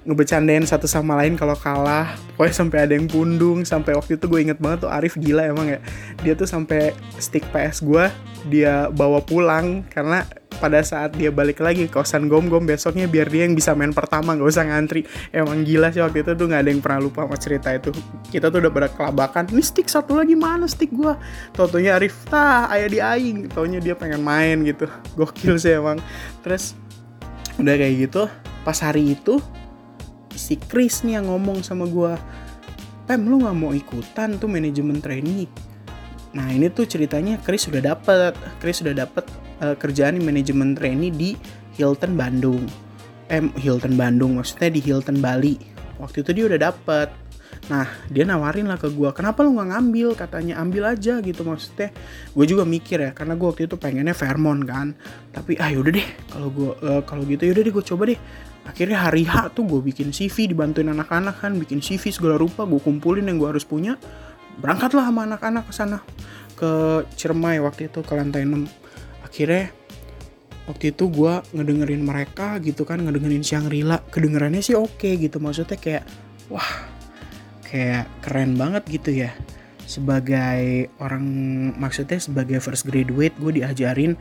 [0.08, 2.16] ngebecandain satu sama lain kalau kalah.
[2.40, 5.68] Pokoknya sampai ada yang pundung sampai waktu itu gue inget banget tuh Arif gila emang
[5.68, 5.80] ya.
[6.24, 8.08] Dia tuh sampai stick PS gue
[8.48, 10.24] dia bawa pulang karena
[10.58, 14.34] pada saat dia balik lagi ke kosan gom-gom besoknya biar dia yang bisa main pertama
[14.34, 15.04] nggak usah ngantri.
[15.30, 17.92] Emang gila sih waktu itu tuh nggak ada yang pernah lupa sama cerita itu.
[18.32, 21.14] Kita tuh udah pada kelabakan ini stick satu lagi mana stick gue
[21.54, 23.52] Taunya Arif tah ayah di aing.
[23.52, 24.90] Taunya dia pengen main gitu.
[25.20, 26.00] Gokil sih emang.
[26.42, 26.74] Terus
[27.58, 28.24] udah kayak gitu
[28.62, 29.42] pas hari itu
[30.38, 32.14] si Chris nih yang ngomong sama gue
[33.08, 35.50] Pem lu nggak mau ikutan tuh manajemen trainee
[36.32, 39.26] nah ini tuh ceritanya Chris sudah dapet Chris sudah dapet
[39.62, 41.34] uh, kerjaan di manajemen trainee di
[41.78, 42.66] Hilton Bandung.
[43.30, 45.56] Eh Hilton Bandung maksudnya di Hilton Bali.
[46.02, 47.10] Waktu itu dia udah dapet
[47.68, 50.08] Nah, dia nawarin lah ke gue, kenapa lu nggak ngambil?
[50.14, 51.92] Katanya ambil aja gitu maksudnya.
[52.32, 54.94] Gue juga mikir ya, karena gue waktu itu pengennya Fairmont kan.
[55.34, 58.20] Tapi ah yaudah deh, kalau gue uh, kalau gitu yaudah deh gue coba deh.
[58.68, 62.80] Akhirnya hari H tuh gue bikin CV, dibantuin anak-anak kan, bikin CV segala rupa, gue
[62.80, 63.96] kumpulin yang gue harus punya.
[64.60, 65.98] Berangkatlah sama anak-anak ke sana
[66.58, 66.70] ke
[67.16, 68.66] Ciremai waktu itu ke lantai 6.
[69.24, 69.72] Akhirnya
[70.68, 76.04] waktu itu gue ngedengerin mereka gitu kan ngedengerin Shangri-La kedengerannya sih oke gitu maksudnya kayak
[76.52, 76.97] wah
[77.68, 79.36] kayak keren banget gitu ya.
[79.88, 81.24] Sebagai orang
[81.76, 84.16] maksudnya sebagai first graduate gue diajarin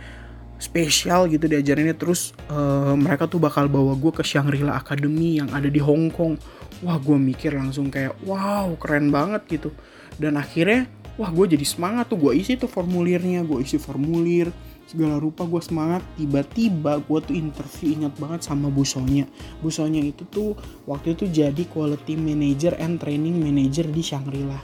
[0.58, 1.94] spesial gitu diajarinnya.
[1.94, 6.38] Terus uh, mereka tuh bakal bawa gue ke Shangri-La Academy yang ada di Hong Kong.
[6.82, 9.70] Wah gue mikir langsung kayak wow keren banget gitu.
[10.18, 12.18] Dan akhirnya wah gue jadi semangat tuh.
[12.18, 14.50] Gue isi tuh formulirnya gue isi formulir
[14.86, 16.02] segala rupa gue semangat.
[16.14, 19.26] Tiba-tiba gue tuh interview ingat banget sama Bu Sonya
[19.58, 20.54] Bu Sonya itu tuh
[20.86, 24.62] waktu itu jadi quality manager and training manager di Shangri-La.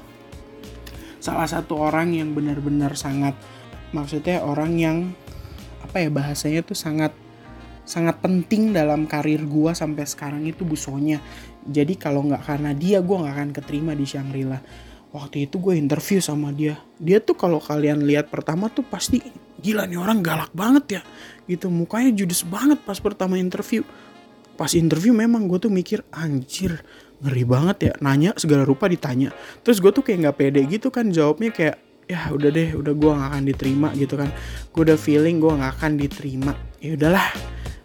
[1.23, 3.35] Salah satu orang yang benar-benar sangat
[3.93, 4.97] maksudnya orang yang
[5.85, 7.13] apa ya bahasanya tuh sangat
[7.83, 11.19] sangat penting dalam karir gue sampai sekarang itu Bu Sonya
[11.67, 14.59] jadi kalau nggak karena dia gue nggak akan keterima di Shangri-La
[15.13, 16.81] waktu itu gue interview sama dia.
[16.97, 19.21] Dia tuh kalau kalian lihat pertama tuh pasti
[19.61, 21.03] gila nih orang galak banget ya
[21.47, 21.69] gitu.
[21.69, 23.85] Mukanya judes banget pas pertama interview.
[24.57, 26.81] Pas interview memang gue tuh mikir anjir
[27.21, 27.93] ngeri banget ya.
[28.01, 29.31] Nanya segala rupa ditanya.
[29.61, 31.77] Terus gue tuh kayak nggak pede gitu kan jawabnya kayak
[32.11, 34.29] ya udah deh udah gue nggak akan diterima gitu kan.
[34.73, 36.53] Gue udah feeling gue nggak akan diterima.
[36.81, 37.29] Ya udahlah.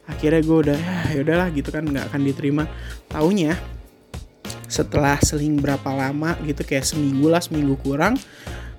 [0.07, 0.79] Akhirnya gue udah
[1.11, 2.63] ya udahlah gitu kan nggak akan diterima.
[3.11, 3.59] Taunya
[4.67, 8.19] setelah seling berapa lama gitu kayak seminggu lah seminggu kurang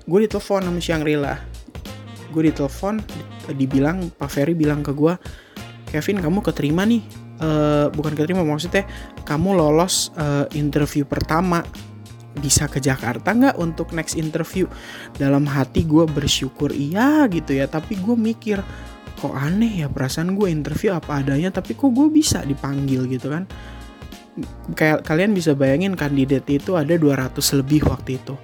[0.05, 1.35] gue ditelepon sama Shangri-La
[2.29, 3.01] gue ditelepon
[3.57, 5.13] dibilang Pak Ferry bilang ke gue
[5.89, 7.01] Kevin kamu keterima nih.
[7.39, 8.85] Eh, bukan keterima maksudnya
[9.25, 11.65] kamu lolos eh, interview pertama.
[12.39, 14.69] Bisa ke Jakarta nggak untuk next interview?
[15.17, 18.61] Dalam hati gue bersyukur iya gitu ya tapi gue mikir
[19.19, 23.43] kok aneh ya perasaan gue interview apa adanya tapi kok gue bisa dipanggil gitu kan
[24.75, 28.35] kayak kalian bisa bayangin kandidat itu ada 200 lebih waktu itu.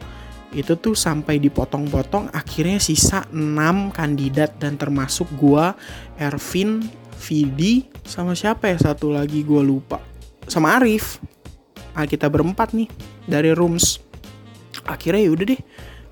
[0.55, 5.75] Itu tuh sampai dipotong-potong akhirnya sisa 6 kandidat dan termasuk gua
[6.15, 6.87] Ervin
[7.25, 9.97] Vidi sama siapa ya satu lagi gue lupa.
[10.45, 11.17] Sama Arif.
[11.97, 12.91] Nah, kita berempat nih
[13.25, 13.97] dari rooms.
[14.85, 15.61] Akhirnya ya udah deh.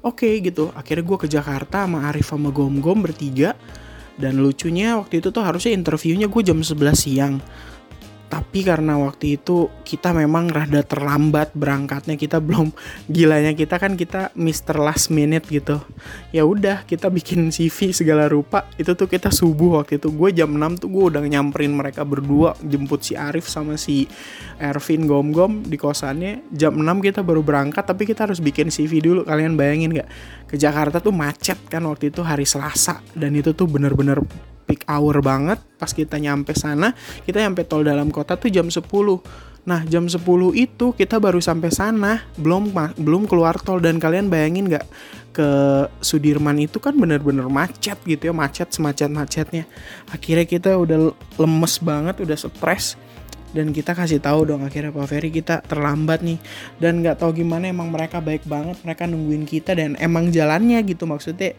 [0.02, 0.74] Oke gitu.
[0.74, 3.54] Akhirnya gue ke Jakarta sama Arif sama Gom Gom bertiga.
[4.18, 7.42] Dan lucunya waktu itu tuh harusnya interviewnya gue jam 11 siang
[8.34, 12.74] tapi karena waktu itu kita memang rada terlambat berangkatnya kita belum
[13.16, 15.78] gilanya kita kan kita Mister Last Minute gitu.
[16.34, 20.10] Ya udah kita bikin CV segala rupa itu tuh kita subuh waktu itu.
[20.10, 24.10] Gue jam 6 tuh gue udah nyamperin mereka berdua jemput si Arif sama si
[24.58, 26.50] Ervin Gom Gom di kosannya.
[26.50, 29.22] Jam 6 kita baru berangkat tapi kita harus bikin CV dulu.
[29.26, 30.10] Kalian bayangin gak
[30.50, 33.02] ke Jakarta tuh macet kan waktu itu hari Selasa.
[33.14, 34.22] Dan itu tuh bener-bener
[34.64, 36.96] peak hour banget pas kita nyampe sana
[37.28, 38.82] kita nyampe tol dalam kota tuh jam 10
[39.64, 40.20] nah jam 10
[40.60, 43.80] itu kita baru sampai sana belum belum keluar tol.
[43.80, 44.86] Dan kalian bayangin nggak
[45.34, 45.50] ke
[46.04, 49.66] Sudirman itu kan bener-bener macet gitu ya macet semacet macetnya
[50.12, 53.00] akhirnya kita udah lemes banget udah stres.
[53.54, 56.42] Dan kita kasih tahu dong akhirnya Pak Ferry kita terlambat nih.
[56.82, 61.06] Dan nggak tahu gimana emang mereka baik banget mereka nungguin kita dan emang jalannya gitu.
[61.08, 61.54] Maksudnya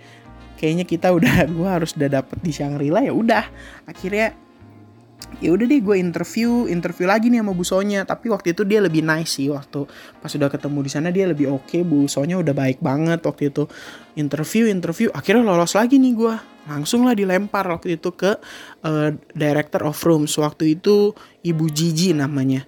[0.58, 3.44] kayaknya kita udah gue harus udah dapet di Shangri-La ya udah.
[3.86, 4.34] Akhirnya
[5.42, 8.78] ya udah deh gue interview interview lagi nih sama Bu Sonya tapi waktu itu dia
[8.78, 9.82] lebih nice sih waktu
[10.20, 11.66] pas udah ketemu di sana dia lebih oke.
[11.66, 11.82] Okay.
[11.82, 13.66] Bu Sonya udah baik banget waktu itu.
[14.14, 18.38] Interview interview akhirnya lolos lagi nih gue langsung lah dilempar waktu itu ke
[18.86, 20.32] uh, director of rooms.
[20.38, 21.12] Waktu itu
[21.44, 22.64] Ibu Gigi namanya.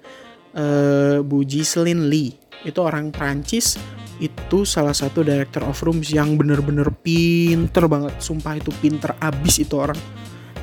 [0.56, 2.34] Uh, Bu Giselin Lee.
[2.64, 3.76] Itu orang Prancis
[4.16, 8.16] itu salah satu director of rooms yang bener-bener pinter banget.
[8.20, 9.98] Sumpah itu pinter abis itu orang.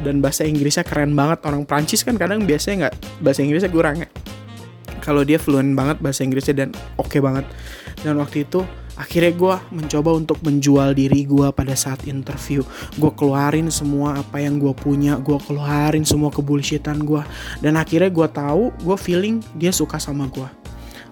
[0.01, 1.45] Dan bahasa Inggrisnya keren banget.
[1.45, 4.09] Orang Prancis kan kadang biasanya nggak bahasa Inggrisnya kurang ya.
[5.03, 7.45] Kalau dia fluent banget bahasa Inggrisnya dan oke okay banget.
[8.01, 12.65] Dan waktu itu akhirnya gue mencoba untuk menjual diri gue pada saat interview.
[12.97, 15.21] Gue keluarin semua apa yang gue punya.
[15.21, 17.21] Gue keluarin semua kebullshitan gue
[17.61, 20.63] dan akhirnya gue tahu gue feeling dia suka sama gue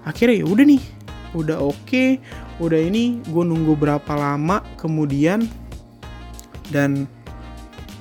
[0.01, 0.81] akhirnya ya udah nih
[1.31, 2.19] udah oke okay,
[2.59, 5.47] udah ini gue nunggu berapa lama kemudian.
[6.71, 7.07] Dan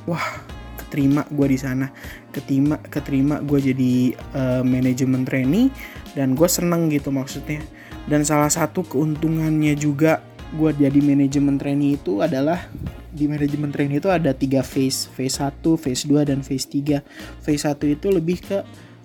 [0.06, 0.42] wah
[0.78, 1.90] keterima gue di sana.
[2.30, 3.94] Keterima keterima gue jadi
[4.34, 5.70] uh, manajemen trainee
[6.14, 7.62] dan gue seneng gitu maksudnya.
[8.06, 12.66] Dan salah satu keuntungannya juga gue jadi manajemen trainee itu adalah
[13.10, 15.06] di manajemen trainee itu ada tiga phase.
[15.10, 17.02] Phase 1, phase 2 dan phase 3
[17.42, 18.58] phase 1 itu lebih ke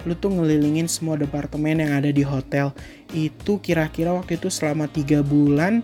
[0.05, 2.71] lu tuh ngelilingin semua departemen yang ada di hotel.
[3.11, 5.81] Itu kira-kira waktu itu selama tiga bulan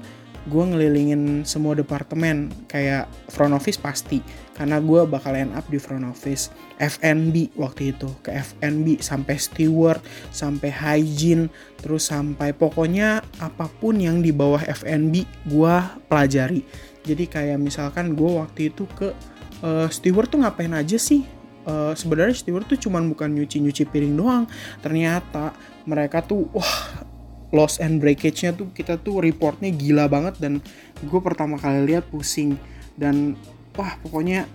[0.49, 2.49] gue ngelilingin semua departemen.
[2.65, 4.21] Kayak front office pasti
[4.57, 6.49] karena gue bakal end up di front office.
[6.81, 10.01] F&B waktu itu ke F&B sampai steward
[10.33, 15.75] sampai hygiene terus sampai pokoknya apa pun yang di bawah F&B gue
[16.09, 16.61] pelajari.
[17.01, 19.13] Jadi kayak misalkan gue waktu itu ke
[19.65, 24.43] uh, steward tuh ngapain aja sih uh, sebenarnya steward tuh cuman bukan nyuci-nyuci piring doang.
[24.79, 25.53] Ternyata
[25.85, 27.03] mereka tuh wah
[27.51, 30.63] loss and breakage-nya tuh kita tuh reportnya gila banget dan
[31.03, 32.55] gue pertama kali lihat pusing
[32.95, 33.35] dan
[33.75, 34.47] wah pokoknya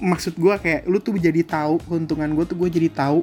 [0.00, 3.20] maksud gue kayak lu tuh jadi tahu keuntungan gue tuh gue jadi tahu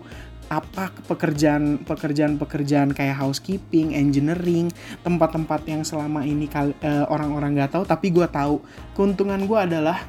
[0.52, 4.70] apa pekerjaan pekerjaan pekerjaan kayak housekeeping, engineering,
[5.02, 8.62] tempat-tempat yang selama ini uh, orang-orang nggak tahu tapi gue tahu
[8.94, 10.04] keuntungan gue adalah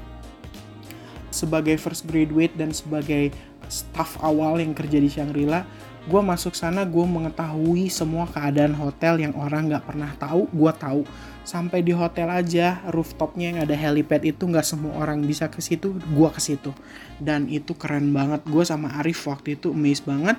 [1.34, 3.34] sebagai first graduate dan sebagai
[3.66, 5.66] staff awal yang kerja di Shangri-La
[6.04, 11.02] gue masuk sana gue mengetahui semua keadaan hotel yang orang nggak pernah tahu gue tahu.
[11.44, 15.96] Sampai di hotel aja rooftopnya yang ada helipad itu nggak semua orang bisa ke situ
[15.96, 16.76] gue ke situ.
[17.16, 18.44] Dan itu keren banget.
[18.44, 20.36] Gue sama Arif waktu itu amazed banget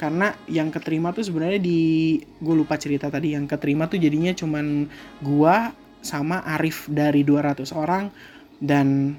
[0.00, 4.88] karena yang keterima tuh sebenarnya di gue lupa cerita tadi yang keterima tuh jadinya cuman
[5.20, 5.56] gue
[6.02, 8.10] sama Arif dari 200 orang
[8.58, 9.14] dan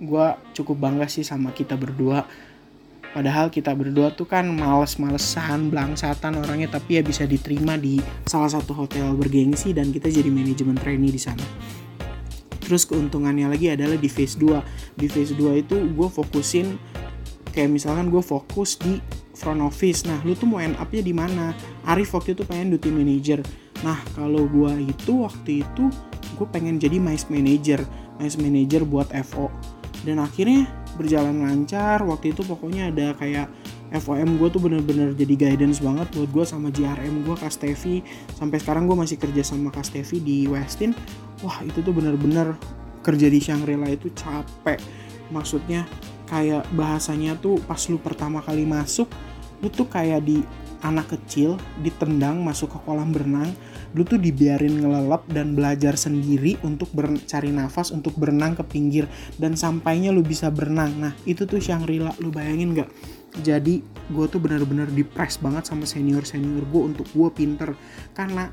[0.00, 0.26] gue
[0.56, 2.24] cukup bangga sih sama kita berdua.
[3.12, 8.72] Padahal kita berdua tuh kan males-malesan blangsatan orangnya tapi ya bisa diterima di salah satu
[8.72, 11.44] hotel bergengsi dan kita jadi manajemen trainee di sana.
[12.64, 16.80] Terus keuntungannya lagi adalah di phase 2 di phase 2 itu gue fokusin
[17.52, 18.96] kayak misalkan gue fokus di
[19.36, 20.08] front office.
[20.08, 21.52] Nah lu tuh mau end up-nya di mana?
[21.84, 23.44] Arif waktu itu pengen duty manager.
[23.84, 25.84] Nah kalau gue itu waktu itu
[26.40, 27.84] gue pengen jadi mice manager.
[28.16, 29.52] Mice manager buat FO
[30.02, 32.02] dan akhirnya berjalan lancar.
[32.04, 33.48] Waktu itu pokoknya ada kayak
[33.92, 38.00] FOM gue tuh bener-bener jadi guidance banget buat gue sama JRM gue Kastevi
[38.32, 40.96] sampai sekarang gue masih kerja sama Kastevi di Westin.
[41.44, 42.56] Wah itu tuh bener-bener
[43.04, 44.80] kerja di Shangri-La itu capek.
[45.28, 45.84] Maksudnya
[46.32, 49.04] kayak bahasanya tuh pas lu pertama kali masuk
[49.60, 50.40] lu tuh kayak di
[50.82, 53.52] anak kecil ditendang masuk ke kolam berenang
[53.92, 56.92] lu tuh dibiarin ngelelep dan belajar sendiri untuk
[57.28, 59.04] cari nafas untuk berenang ke pinggir
[59.36, 60.92] dan sampainya lu bisa berenang.
[60.96, 62.90] Nah itu tuh Shangri-La lu bayangin nggak?
[63.40, 63.80] Jadi
[64.12, 67.72] gue tuh bener-bener depres banget sama senior senior gue untuk gue pinter.
[68.12, 68.52] Karena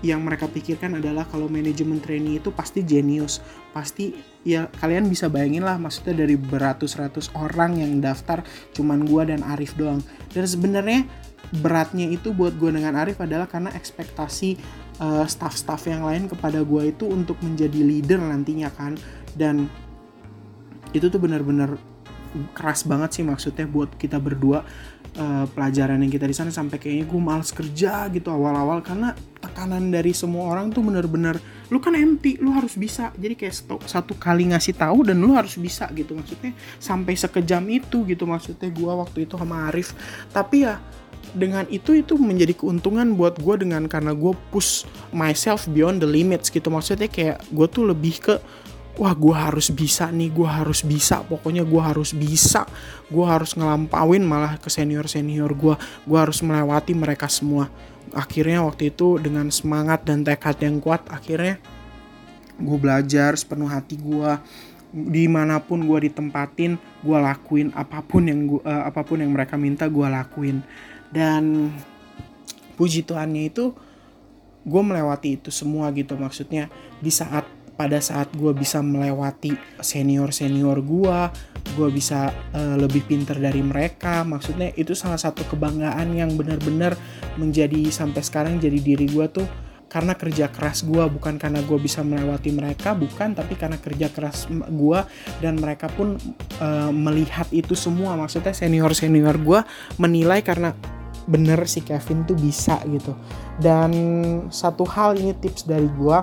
[0.00, 3.44] yang mereka pikirkan adalah kalau manajemen trainee itu pasti jenius.
[3.72, 8.40] Pasti ya kalian bisa bayangin lah maksudnya dari beratus-ratus orang yang daftar
[8.72, 10.00] cuman gue dan Arif doang.
[10.32, 11.04] Dan sebenarnya
[11.50, 14.60] beratnya itu buat gue dengan Arif adalah karena ekspektasi
[15.02, 18.94] uh, staff-staff yang lain kepada gue itu untuk menjadi leader nantinya kan.
[19.34, 19.66] Dan
[20.94, 21.78] itu tuh benar-benar
[22.54, 24.62] keras banget sih maksudnya buat kita berdua
[25.18, 29.90] uh, pelajaran yang kita di sana sampai kayaknya gue males kerja gitu awal-awal karena tekanan
[29.90, 33.14] dari semua orang tuh bener-bener lu kan empty lu harus bisa.
[33.14, 36.54] Jadi kayak satu, satu kali ngasih tahu dan lu harus bisa gitu maksudnya.
[36.82, 39.94] Sampai sekejam itu gitu maksudnya gue waktu itu sama Arif.
[40.34, 40.82] Tapi ya
[41.34, 46.50] dengan itu itu menjadi keuntungan buat gue dengan karena gue push myself beyond the limits
[46.50, 46.68] gitu.
[46.68, 48.34] Maksudnya kayak gue tuh lebih ke
[48.98, 52.66] wah gue harus bisa nih gue harus bisa pokoknya gue harus bisa.
[53.08, 55.74] Gue harus ngelampauin malah ke senior senior gue
[56.06, 57.70] gue harus melewati mereka semua.
[58.10, 61.62] Akhirnya waktu itu dengan semangat dan tekad yang kuat akhirnya
[62.60, 64.30] gue belajar sepenuh hati gue
[64.90, 69.30] di mana pun gue ditempatin gue lakuin apa pun yang gua, uh, apa pun yang
[69.30, 70.60] mereka minta gue lakuin
[71.10, 71.74] dan
[72.78, 73.74] puji Tuhannya itu
[74.64, 76.16] gue melewati itu semua gitu.
[76.16, 77.44] Maksudnya di saat
[77.80, 81.18] pada saat gue bisa melewati senior senior gue
[81.80, 84.20] gue bisa uh, lebih pinter dari mereka.
[84.24, 86.96] Maksudnya itu salah satu kebanggaan yang benar-benar
[87.40, 89.48] menjadi sampai sekarang jadi diri gue tuh
[89.90, 94.46] karena kerja keras gue bukan karena gue bisa melewati mereka bukan tapi karena kerja keras
[94.52, 95.00] gue
[95.42, 96.20] dan mereka pun
[96.60, 98.12] uh, melihat itu semua.
[98.16, 99.60] Maksudnya senior senior gue
[99.96, 100.76] menilai karena
[101.28, 103.12] bener si Kevin tuh bisa gitu.
[103.60, 103.92] Dan
[104.48, 106.18] satu hal ini tips dari gue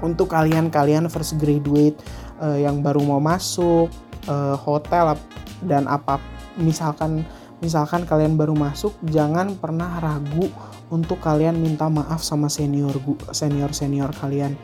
[0.00, 1.98] untuk kalian-kalian first graduate
[2.38, 3.90] uh, yang baru mau masuk
[4.30, 5.18] uh, hotel
[5.66, 6.22] dan apa
[6.58, 7.26] misalkan
[7.58, 10.46] misalkan kalian baru masuk jangan pernah ragu
[10.94, 12.94] untuk kalian minta maaf sama senior
[13.34, 14.54] senior senior kalian.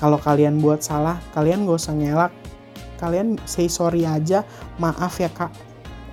[0.00, 2.32] Kalau kalian buat salah kalian gak usah ngelak.
[3.00, 4.44] Kalian say sorry aja
[4.76, 5.52] maaf ya kak.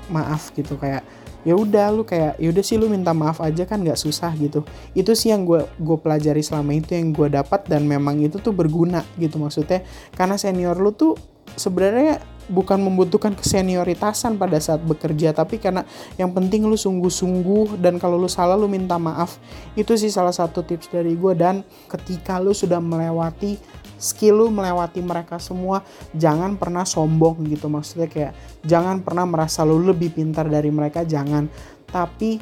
[0.07, 1.03] Maaf gitu kayak
[1.47, 4.67] ya udah lu kayak ya udah sih lu minta maaf aja kan nggak susah gitu.
[4.91, 8.51] Itu sih yang gue gue pelajari selama itu yang gue dapat dan memang itu tuh
[8.51, 9.87] berguna gitu maksudnya.
[10.11, 11.15] Karena senior lu tuh
[11.55, 12.19] sebenarnya
[12.51, 15.83] bukan membutuhkan kesenioritasan pada saat bekerja tapi karena
[16.15, 19.39] yang penting lu sungguh-sungguh dan kalau lu salah lu minta maaf.
[19.79, 23.55] Itu sih salah satu tips dari gue dan ketika lu sudah melewati
[23.97, 25.81] skill lu melewati mereka semua
[26.13, 27.67] jangan pernah sombong gitu.
[27.67, 28.33] Maksudnya kayak
[28.63, 31.49] jangan pernah merasa lu lebih pintar dari mereka jangan.
[31.89, 32.39] Tapi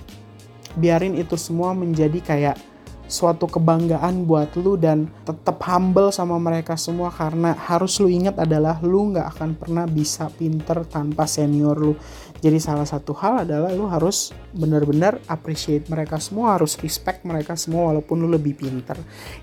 [0.75, 2.57] biarin itu semua menjadi kayak
[3.05, 8.81] suatu kebanggaan buat lu dan tetap humble sama mereka semua karena harus lu ingat adalah
[8.81, 11.93] lu nggak akan pernah bisa pinter tanpa senior lu
[12.45, 17.89] jadi salah satu hal adalah lu harus benar-benar appreciate mereka semua harus respect mereka semua
[17.89, 18.93] walaupun lu lebih pinter.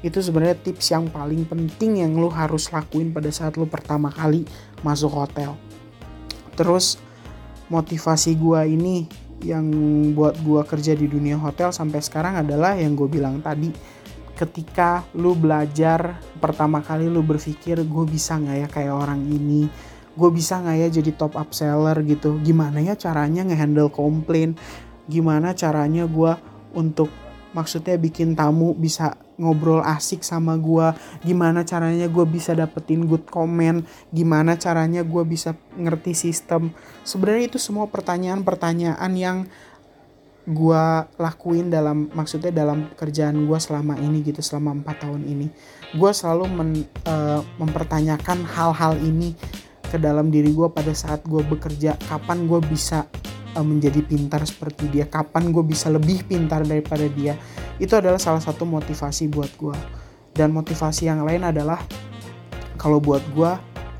[0.06, 4.46] Itu sebenarnya tips yang paling penting yang lu harus lakuin pada saat lu pertama kali
[4.86, 5.58] masuk hotel.
[6.54, 6.94] Terus
[7.66, 9.10] motivasi gua ini
[9.42, 9.66] yang
[10.14, 13.74] buat gue kerja di dunia hotel sampai sekarang adalah yang gue bilang tadi.
[14.38, 19.66] Ketika lu belajar pertama kali lu berpikir gue bisa nggak ya kayak orang ini
[20.12, 22.40] gue bisa nggak ya jadi top up seller gitu?
[22.44, 24.56] Gimana ya caranya ngehandle komplain?
[25.08, 26.32] Gimana caranya gue
[26.72, 27.08] untuk
[27.52, 30.94] maksudnya bikin tamu bisa ngobrol asik sama gue
[31.24, 33.84] gimana caranya gue bisa dapetin good comment?
[34.12, 36.72] Gimana caranya gue bisa ngerti sistem?
[37.04, 39.38] Sebenarnya itu semua pertanyaan-pertanyaan yang
[40.42, 40.84] gue
[41.22, 45.46] lakuin dalam maksudnya dalam kerjaan gue selama ini gitu selama empat tahun ini.
[45.94, 46.70] Gue selalu men,
[47.06, 49.38] uh, mempertanyakan hal-hal ini
[49.92, 52.00] ke dalam diri gue pada saat gue bekerja.
[52.08, 53.04] Kapan gue bisa
[53.52, 55.04] uh, menjadi pintar seperti dia?
[55.04, 57.36] Kapan gue bisa lebih pintar daripada dia?
[57.76, 59.76] Itu adalah salah satu motivasi buat gue
[60.32, 61.84] dan motivasi yang lain adalah
[62.80, 63.52] kalau buat gue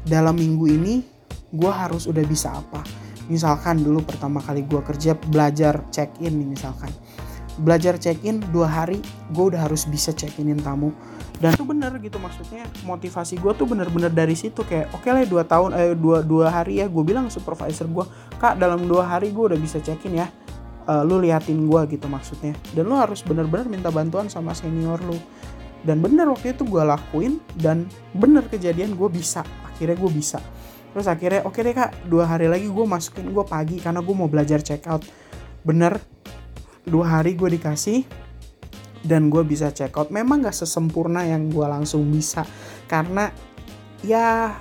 [0.09, 0.95] dalam minggu ini
[1.53, 2.81] gue harus udah bisa apa?
[3.29, 6.89] Misalkan dulu pertama kali gue kerja belajar check in misalkan.
[7.61, 10.89] Belajar check in dua hari gue udah harus bisa check inin tamu
[11.41, 15.23] dan itu bener gitu maksudnya motivasi gue tuh bener-bener dari situ kayak oke okay lah
[15.27, 16.87] dua tahun eh dua dua hari ya.
[16.87, 18.05] Gue bilang supervisor gue
[18.39, 20.29] kak dalam dua hari gue udah bisa check in ya.
[20.83, 22.55] Uh, lu liatin gue gitu maksudnya.
[22.75, 25.19] Dan lu harus bener-bener minta bantuan sama senior lu.
[25.83, 29.43] Dan bener waktu itu gue lakuin dan bener kejadian gue bisa.
[29.67, 30.39] Akhirnya gue bisa.
[30.95, 34.15] Terus akhirnya oke okay deh kak dua hari lagi gue masukin gue pagi karena gue
[34.15, 35.03] mau belajar check out.
[35.67, 35.99] Bener
[36.87, 38.07] dua hari gue dikasih
[39.03, 42.47] dan gue bisa check out memang gak sesempurna yang gue langsung bisa.
[42.87, 43.31] Karena
[44.03, 44.57] ya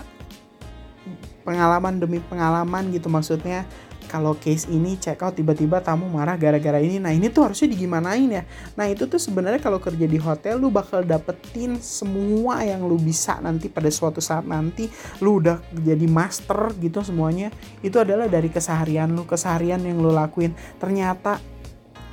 [1.42, 3.66] pengalaman demi pengalaman gitu maksudnya.
[4.12, 7.00] Kalau case ini check out tiba-tiba tamu marah gara-gara ini.
[7.00, 8.44] Nah ini tuh harusnya digimanain ya?
[8.76, 13.40] Nah itu tuh sebenarnya kalau kerja di hotel lu bakal dapetin semua yang lu bisa
[13.40, 14.92] nanti pada suatu saat nanti.
[15.24, 17.56] Lu udah jadi master gitu semuanya.
[17.80, 20.52] Itu adalah dari keseharian lu keseharian yang lu lakuin.
[20.76, 21.40] Ternyata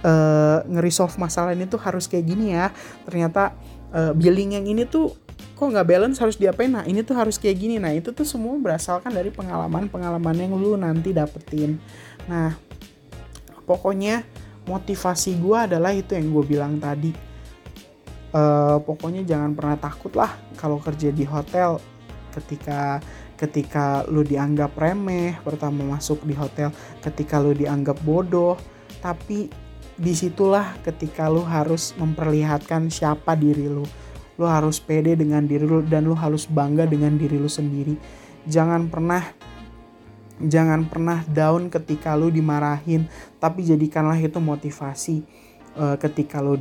[0.02, 2.70] uh, nge-resolve masalah ini tuh harus kayak gini ya.
[3.06, 3.54] Ternyata
[3.94, 5.14] uh, billing yang ini tuh
[5.58, 6.70] kok nggak balance harus diapain?
[6.70, 7.82] Nah ini tuh harus kayak gini.
[7.82, 11.82] Nah itu tuh semua berasalkan dari pengalaman-pengalaman yang lu nanti dapetin.
[12.30, 12.54] Nah
[13.66, 14.22] pokoknya
[14.68, 17.10] motivasi gue adalah itu yang gue bilang tadi.
[18.28, 21.80] Uh, pokoknya jangan pernah takut lah kalau kerja di hotel
[22.36, 23.00] ketika
[23.40, 26.68] ketika lu dianggap remeh pertama masuk di hotel
[27.00, 28.54] ketika lu dianggap bodoh.
[28.98, 29.67] Tapi
[29.98, 33.82] di situlah ketika lu harus memperlihatkan siapa diri lu.
[34.38, 37.98] Lu harus pede dengan diri lu dan lu harus bangga dengan diri lu sendiri.
[38.46, 39.26] Jangan pernah
[40.38, 43.10] jangan pernah down ketika lu dimarahin
[43.42, 45.26] tapi jadikanlah itu motivasi
[45.74, 46.54] uh, ketika lu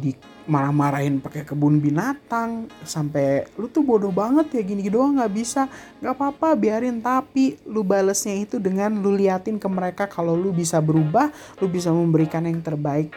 [0.48, 5.68] dimarah-marahin pakai kebun binatang sampai lu tuh bodoh banget ya gini doang nggak bisa.
[6.00, 7.04] Nggak apa-apa biarin.
[7.04, 11.30] Tapi lu balesnya itu dengan lu liatin ke mereka kalau lu bisa berubah
[11.60, 13.12] lu bisa memberikan yang terbaik.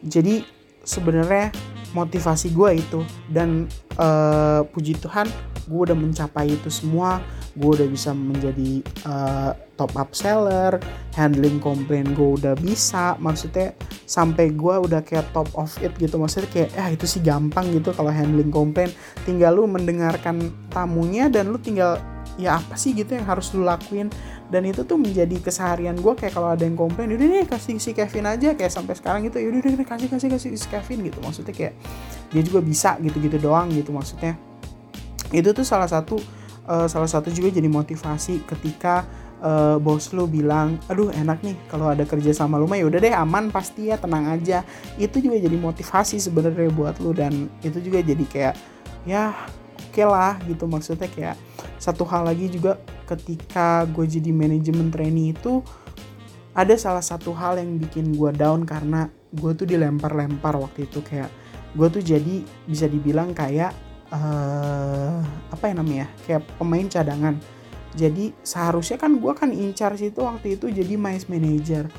[0.00, 0.48] Jadi
[0.80, 1.52] sebenarnya
[1.92, 3.00] motivasi gue itu.
[3.28, 5.28] Dan uh, puji Tuhan
[5.68, 7.22] gue udah mencapai itu semua.
[7.52, 10.80] Gue udah bisa menjadi uh, top up seller
[11.12, 13.16] handling komplain gue udah bisa.
[13.20, 13.76] Maksudnya
[14.08, 16.16] sampai gue udah kayak top of it gitu.
[16.16, 18.88] Maksudnya kayak ya itu sih gampang gitu kalau handling komplain.
[19.28, 22.00] Tinggal lu mendengarkan tamunya dan lu tinggal
[22.40, 24.08] ya apa sih gitu yang harus lu lakuin
[24.52, 27.96] dan itu tuh menjadi keseharian gue kayak kalau ada yang komplain udah nih kasih si
[27.96, 28.52] Kevin aja.
[28.52, 31.24] Kayak sampai sekarang gitu yaudah deh kasih kasih kasih si Kevin gitu.
[31.24, 31.74] Maksudnya kayak
[32.28, 34.36] dia juga bisa gitu-gitu doang gitu maksudnya.
[35.32, 36.20] Itu tuh salah satu
[36.68, 39.08] uh, salah satu juga jadi motivasi ketika
[39.40, 43.00] uh, bos lu bilang aduh enak nih kalau ada kerja sama lu mah ya udah
[43.00, 44.68] deh aman pasti ya tenang aja.
[45.00, 48.54] Itu juga jadi motivasi sebenarnya buat lu dan itu juga jadi kayak
[49.08, 49.32] ya
[49.92, 50.64] okay lah gitu.
[50.64, 51.36] Maksudnya kayak
[51.76, 55.60] satu hal lagi juga ketika gue jadi manajemen trainee itu
[56.56, 61.04] ada salah satu hal yang bikin gue down karena gue tuh dilempar-lempar waktu itu.
[61.04, 61.28] Kayak
[61.76, 63.76] gue tuh jadi bisa dibilang kayak
[64.12, 65.20] uh,
[65.52, 67.36] apa ya namanya kayak pemain cadangan.
[67.92, 71.92] Jadi seharusnya kan gue kan incar situ waktu itu jadi mice manager.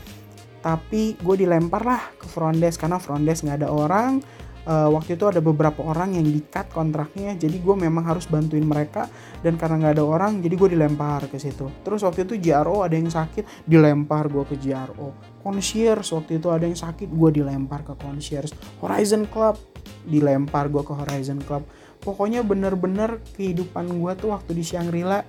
[0.63, 4.23] Tapi gue dilempar lah ke front desk karena front desk nggak ada orang
[4.67, 9.07] uh, waktu itu ada beberapa orang yang di-cut kontraknya jadi gue memang harus bantuin mereka
[9.43, 11.67] dan karena nggak ada orang jadi gue dilempar ke situ.
[11.83, 16.63] Terus waktu itu JRO ada yang sakit dilempar gue ke JRO concierge waktu itu ada
[16.63, 18.55] yang sakit gue dilempar ke concierge.
[18.79, 19.59] Horizon Club
[20.07, 21.67] dilempar gue ke Horizon Club.
[21.99, 25.23] Pokoknya bener-bener kehidupan gue tuh waktu di Shangri-La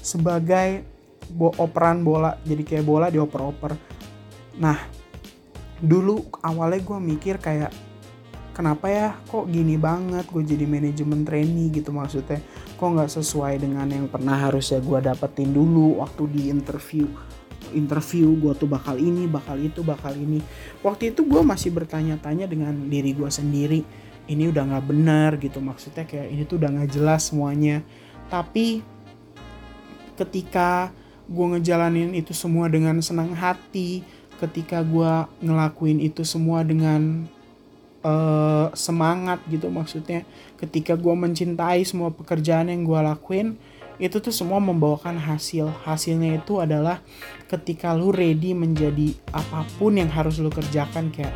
[0.00, 0.84] sebagai
[1.28, 3.76] bo operan bola jadi kayak bola dioper-oper.
[4.56, 4.76] Nah
[5.78, 7.70] dulu awalnya gue mikir kayak
[8.58, 12.42] kenapa ya kok gini banget gue jadi manajemen trainee gitu maksudnya?
[12.74, 17.06] Kok nggak sesuai dengan yang pernah harusnya gue dapetin dulu waktu di interview?
[17.70, 20.42] Interview gue tuh bakal ini bakal itu bakal ini.
[20.82, 23.86] Waktu itu gue masih bertanya-tanya dengan diri gue sendiri
[24.26, 25.62] ini udah nggak benar gitu.
[25.62, 27.86] Maksudnya kayak ini tuh udah nggak jelas semuanya.
[28.26, 28.82] Tapi
[30.18, 30.90] ketika
[31.30, 34.02] gue ngejalanin itu semua dengan senang hati
[34.42, 35.12] ketika gue
[35.46, 37.30] ngelakuin itu semua dengan
[38.02, 40.26] uh, semangat gitu maksudnya.
[40.58, 43.56] Ketika gue mencintai semua pekerjaan yang gue lakuin
[43.98, 45.70] itu tuh semua membawakan hasil.
[45.86, 47.02] Hasilnya itu adalah
[47.50, 51.34] ketika lu ready menjadi apa pun yang harus lu kerjakan kayak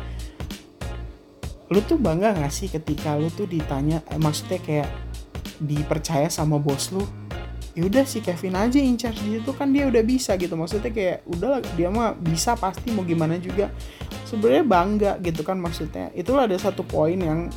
[1.73, 4.89] lu tuh bangga gak sih ketika lu tuh ditanya eh, maksudnya kayak
[5.57, 7.01] dipercaya sama bos lu
[7.73, 10.53] yaudah si Kevin aja in charge di kan dia udah bisa gitu.
[10.53, 13.73] Maksudnya kayak udah dia mah bisa pasti mau gimana juga.
[14.29, 16.13] Sebenarnya bangga gitu kan maksudnya.
[16.13, 17.49] Itulah ada satu poin yang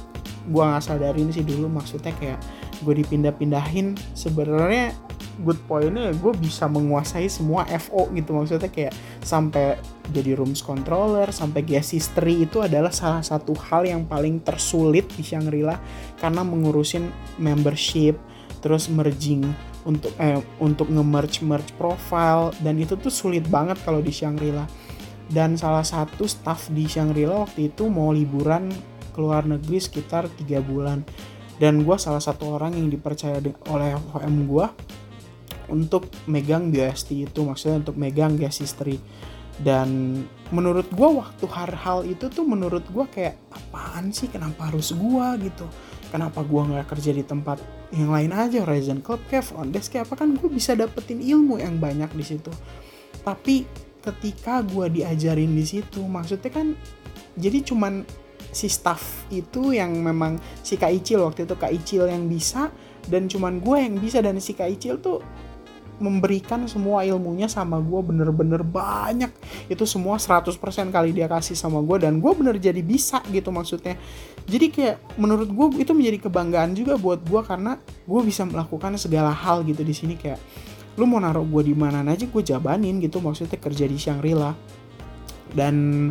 [0.49, 2.41] gua nggak sadarin sih dulu maksudnya kayak
[2.81, 3.97] gue dipindah-pindahin.
[4.17, 4.97] Sebenarnya
[5.45, 8.33] good pointnya gue bisa menguasai semua FO gitu.
[8.33, 9.77] Maksudnya kayak sampai
[10.09, 15.21] jadi rooms controller sampai guest history itu adalah salah satu hal yang paling tersulit di
[15.21, 15.77] Shangri-La.
[16.17, 18.17] Karena mengurusin membership
[18.61, 19.45] terus merging
[19.87, 24.67] untuk eh, untuk nge-merge merge profile dan itu tuh sulit banget kalau di Shangri-La.
[25.27, 28.71] Dan salah satu staff di Shangri-La waktu itu mau liburan
[29.11, 31.03] ke luar negeri sekitar tiga bulan.
[31.57, 33.41] Dan gue salah satu orang yang dipercaya
[33.73, 34.67] oleh HM gue
[35.67, 39.01] untuk megang BST itu maksudnya untuk megang gas history.
[39.57, 40.21] Dan
[40.53, 44.29] menurut gue waktu hal-hal itu tuh menurut gue kayak apaan sih?
[44.29, 45.67] Kenapa harus gue gitu
[46.11, 47.59] kenapa gue nggak kerja di tempat
[47.95, 51.59] yang lain aja Horizon Club kayak front desk kayak apa kan gue bisa dapetin ilmu
[51.61, 52.53] yang banyak di situ.
[53.23, 53.67] Tapi
[54.07, 56.79] ketika gue diajarin di situ maksudnya kan
[57.35, 58.07] jadi cuman
[58.55, 62.71] si staff itu yang memang si Kak Icil waktu itu Kak Icil yang bisa
[63.11, 65.21] dan cuman gue yang bisa dan si Kak Icil tuh
[65.97, 69.33] memberikan semua ilmunya sama gue bener-bener banyak.
[69.69, 70.57] Itu semua 100%
[70.93, 73.97] kali dia kasih sama gue dan gue bener jadi bisa gitu maksudnya.
[74.45, 79.33] Jadi kayak menurut gue itu menjadi kebanggaan juga buat gue karena gue bisa melakukan segala
[79.33, 80.39] hal gitu di sini kayak
[80.97, 84.53] lu mau naruh gue di mana aja gue jabanin gitu maksudnya kerja di Shangri-La.
[85.57, 86.09] Dan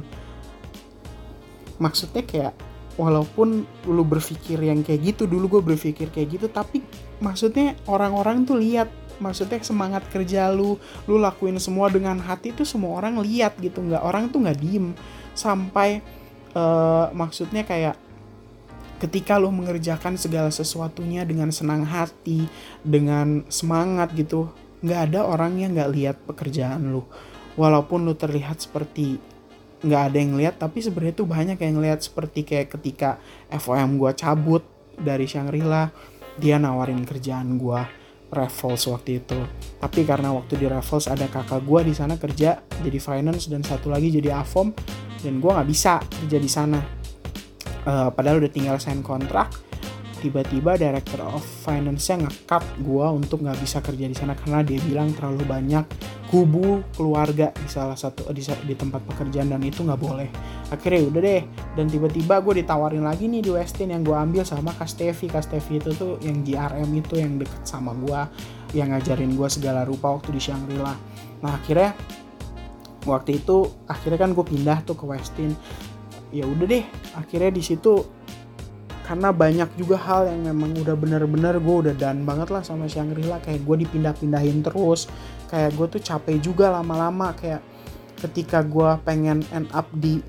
[1.77, 2.53] maksudnya kayak
[2.95, 6.79] walaupun lu berpikir yang kayak gitu dulu gue berpikir kayak gitu tapi
[7.19, 8.87] maksudnya orang-orang tuh lihat
[9.19, 13.81] maksudnya semangat kerja lu lu lakuin semua dengan hati tuh semua orang lihat gitu.
[13.81, 14.95] Nggak orang tuh nggak diem.
[15.35, 15.99] Sampai
[16.55, 17.99] uh, maksudnya kayak
[18.99, 22.47] ketika lu mengerjakan segala sesuatunya dengan senang hati
[22.79, 24.49] dengan semangat gitu
[24.79, 27.03] nggak ada orang yang nggak lihat pekerjaan lu.
[27.55, 29.19] Walaupun lu terlihat seperti
[29.85, 31.99] nggak ada yang lihat tapi sebenarnya tuh banyak yang lihat.
[32.03, 33.19] Seperti kayak ketika
[33.51, 34.63] FOM gua cabut
[34.95, 35.91] dari Shangri-La
[36.35, 37.87] dia nawarin kerjaan gua
[38.35, 39.39] Raffles waktu itu.
[39.79, 43.87] Tapi karena waktu di Raffles ada kakak gue di sana kerja jadi finance dan satu
[43.87, 44.75] lagi jadi Avom
[45.23, 46.79] dan gue nggak bisa kerja di sana.
[47.85, 49.49] Uh, padahal udah tinggal sign kontrak.
[50.25, 55.13] Tiba-tiba director of finance-nya ngekat gue untuk nggak bisa kerja di sana karena dia bilang
[55.13, 55.85] terlalu banyak
[56.33, 60.25] kubu keluarga di salah satu di, di tempat pekerjaan dan itu nggak boleh.
[60.73, 61.43] Akhirnya udah deh
[61.77, 65.93] dan tiba-tiba gue ditawarin lagi nih di Westin yang gue ambil sama Kastevi Kastevi itu
[65.93, 68.21] tuh yang GRM itu yang deket sama gue
[68.73, 70.97] yang ngajarin gue segala rupa waktu di Shangri-La.
[71.45, 71.93] Nah akhirnya
[73.05, 75.53] waktu itu akhirnya kan gue pindah tuh ke Westin.
[76.33, 76.81] Ya udah deh
[77.13, 78.24] akhirnya di situ
[79.05, 83.37] karena banyak juga hal yang memang udah bener-bener gue udah dan banget lah sama Shangri-La
[83.45, 85.05] kayak gue dipindah-pindahin terus.
[85.45, 87.37] Kayak gue tuh capek juga lama-lama.
[87.37, 87.61] Kayak
[88.17, 90.25] ketika gue pengen end up di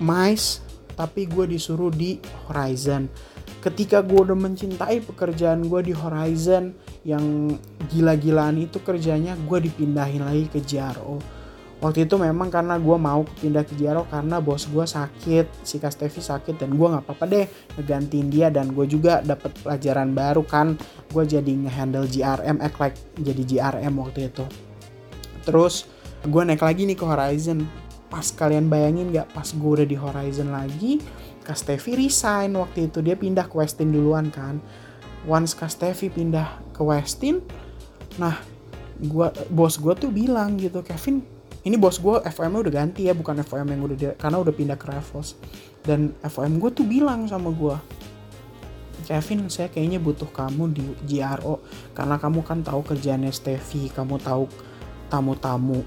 [0.00, 0.64] MICE
[0.96, 2.16] tapi gue disuruh di
[2.48, 3.04] Horizon.
[3.60, 6.72] Ketika gue udah mencintai pekerjaan gue di Horizon
[7.04, 7.52] yang
[7.92, 11.35] gila-gilaan itu kerjanya gue dipindahin lagi ke JRO
[11.86, 16.18] waktu itu memang karena gue mau pindah ke JRO karena bos gue sakit si Kastevi
[16.18, 17.46] sakit dan gue nggak apa-apa deh
[17.78, 20.74] ngegantiin dia dan gue juga dapet pelajaran baru kan.
[21.14, 24.42] Gue jadi ngehandle GRM act like jadi GRM waktu itu.
[25.46, 25.86] Terus
[26.26, 27.62] gue naik lagi nih ke Horizon.
[28.10, 30.98] Pas kalian bayangin gak pas gue udah di Horizon lagi
[31.46, 32.98] Kastevi resign waktu itu.
[32.98, 34.58] Dia pindah ke Westin duluan kan.
[35.30, 37.42] Once Kastevi pindah ke Westin
[38.16, 38.40] nah
[38.96, 41.35] gua bos gue tuh bilang gitu Kevin
[41.66, 44.86] ini bos gue FM udah ganti ya bukan FM yang udah karena udah pindah ke
[44.86, 45.34] Raffles.
[45.82, 47.74] Dan FM gue tuh bilang sama gue
[49.06, 51.62] Kevin saya kayaknya butuh kamu di GRO
[51.94, 54.46] karena kamu kan tahu kerjaannya Stevie kamu tahu
[55.10, 55.82] tamu-tamu.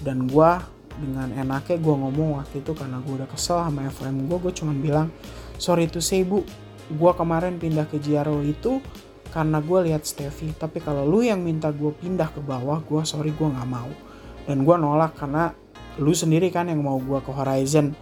[0.00, 0.50] Dan gue
[0.96, 4.72] dengan enaknya gue ngomong waktu itu karena gue udah kesel sama FM gue gue cuma
[4.72, 5.12] bilang
[5.60, 6.40] sorry to say bu.
[6.88, 8.80] Gue kemarin pindah ke GRO itu
[9.28, 13.28] karena gue lihat Stevie tapi kalau lu yang minta gue pindah ke bawah gue sorry
[13.28, 14.07] gue nggak mau
[14.48, 15.52] dan gue nolak karena
[16.00, 17.92] lu sendiri kan yang mau gue ke Horizon.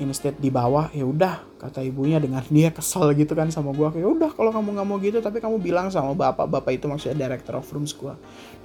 [0.00, 4.08] Instead di bawah ya udah kata ibunya dengan dia kesel gitu kan sama gue ya
[4.08, 7.60] udah kalau kamu nggak mau gitu tapi kamu bilang sama bapak bapak itu maksudnya director
[7.60, 8.10] of rooms gue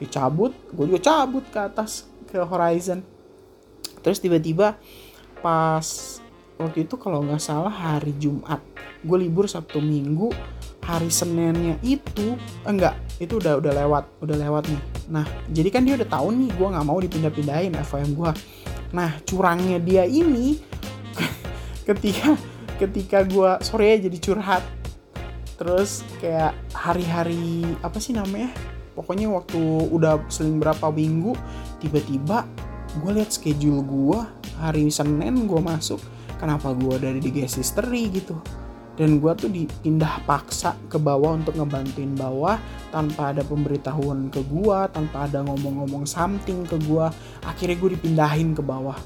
[0.02, 3.04] dicabut gue juga cabut ke atas ke Horizon.
[4.02, 4.80] Terus tiba-tiba
[5.44, 5.86] pas
[6.58, 8.64] waktu itu kalau nggak salah hari Jumat
[9.06, 10.34] gue libur Sabtu Minggu
[10.88, 14.82] hari Seninnya itu enggak itu udah udah lewat udah lewat nih.
[15.12, 18.32] Nah jadi kan dia udah tahu nih gue nggak mau dipindah-pindahin FOM gue
[18.96, 20.56] nah curangnya dia ini
[21.88, 22.40] ketika
[22.80, 24.64] ketika gue sore ya jadi curhat.
[25.60, 28.54] Terus kayak hari-hari apa sih namanya
[28.96, 29.62] pokoknya waktu
[29.92, 31.36] udah seling berapa minggu
[31.84, 32.48] tiba-tiba
[32.98, 34.20] gue lihat schedule gue
[34.58, 36.02] hari Senin gue masuk
[36.42, 38.38] kenapa gue dari di guest history gitu
[38.98, 42.58] dan gue tuh dipindah paksa ke bawah untuk ngebantuin bawah
[42.90, 47.06] tanpa ada pemberitahuan ke gue tanpa ada ngomong-ngomong something ke gue
[47.46, 48.98] akhirnya gue dipindahin ke bawah.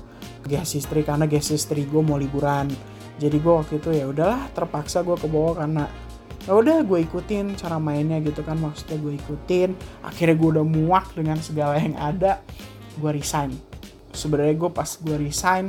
[0.48, 2.72] Guest history karena guest history gue mau liburan.
[3.20, 5.86] Jadi gue waktu itu ya udahlah terpaksa gue ke bawah karena
[6.48, 9.76] ya udah gue ikutin cara mainnya gitu kan maksudnya gue ikutin.
[10.08, 12.40] Akhirnya gue udah muak dengan segala yang ada
[12.96, 13.52] gue resign.
[14.16, 15.68] Sebenarnya gue pas gue resign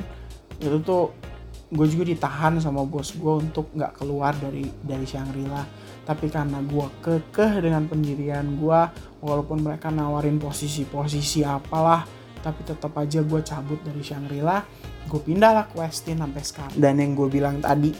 [0.62, 1.10] itu tuh
[1.72, 5.64] gue juga ditahan sama bos gue untuk nggak keluar dari dari Shangri-La.
[6.04, 8.80] Tapi karena gue kekeh dengan pendirian gue
[9.24, 12.04] walaupun mereka nawarin posisi-posisi apalah
[12.42, 14.66] tapi tetap aja gue cabut dari Shangri-La
[15.06, 16.76] gue pindah lah ke Westin sampai sekarang.
[16.76, 17.90] Dan yang gue bilang tadi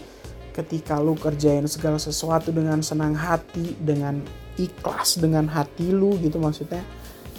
[0.53, 4.21] ketika lu kerjain segala sesuatu dengan senang hati dengan
[4.61, 6.85] ikhlas dengan hati lu gitu maksudnya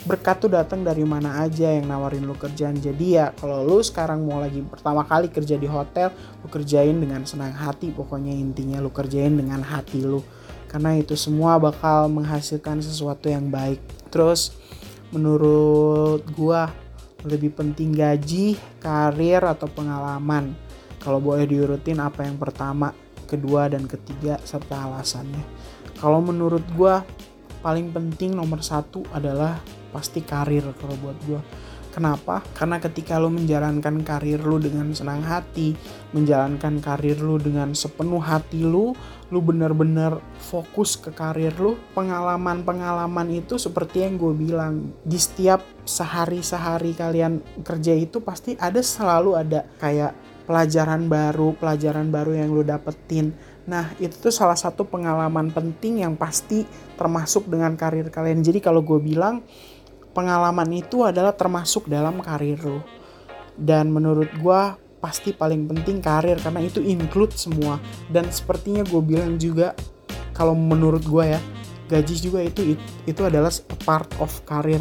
[0.04, 2.76] berkat tuh datang dari mana aja yang nawarin lu kerjaan.
[2.76, 6.12] Jadi ya kalau lu sekarang mau lagi pertama kali kerja di hotel
[6.44, 7.88] lu kerjain dengan senang hati.
[7.88, 10.20] Pokoknya intinya lu kerjain dengan hati lu.
[10.68, 13.80] Karena itu semua bakal menghasilkan sesuatu yang baik.
[14.12, 14.52] Terus
[15.08, 16.68] menurut gua
[17.24, 20.52] lebih penting gaji karir atau pengalaman.
[21.00, 22.92] Kalau boleh diurutin apa yang pertama
[23.24, 25.40] kedua dan ketiga serta alasannya.
[25.96, 27.00] Kalau menurut gua
[27.64, 29.56] paling penting nomor satu adalah
[29.94, 31.40] pasti karir kalau buat gue
[31.94, 32.42] Kenapa?
[32.58, 35.78] Karena ketika lo menjalankan karir lo dengan senang hati,
[36.10, 38.98] menjalankan karir lo dengan sepenuh hati lo,
[39.30, 41.78] lo bener-bener fokus ke karir lo.
[41.94, 49.38] Pengalaman-pengalaman itu seperti yang gue bilang, di setiap sehari-sehari kalian kerja itu pasti ada selalu
[49.38, 50.18] ada kayak
[50.50, 53.30] pelajaran baru, pelajaran baru yang lo dapetin.
[53.70, 56.66] Nah, itu tuh salah satu pengalaman penting yang pasti
[56.98, 58.42] termasuk dengan karir kalian.
[58.42, 59.46] Jadi kalau gue bilang,
[60.14, 62.80] pengalaman itu adalah termasuk dalam karir lo.
[63.54, 64.62] Dan menurut gue
[65.02, 67.82] pasti paling penting karir karena itu include semua.
[68.08, 69.74] Dan sepertinya gue bilang juga
[70.34, 71.40] kalau menurut gue ya
[71.88, 73.52] gaji juga itu itu adalah
[73.84, 74.80] part of karir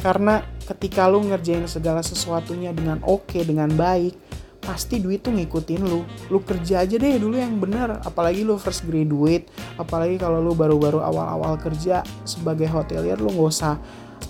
[0.00, 4.16] karena ketika lu ngerjain segala sesuatunya dengan oke okay, dengan baik
[4.58, 8.84] pasti duit tuh ngikutin lu lu kerja aja deh dulu yang bener apalagi lu first
[8.84, 9.48] graduate
[9.80, 13.80] apalagi kalau lu baru-baru awal-awal kerja sebagai hotelier lu nggak usah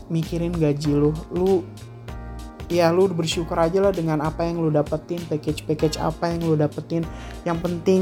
[0.09, 1.63] mikirin gaji lu lu
[2.69, 7.03] ya lu bersyukur aja lah dengan apa yang lu dapetin package-package apa yang lu dapetin.
[7.43, 8.01] Yang penting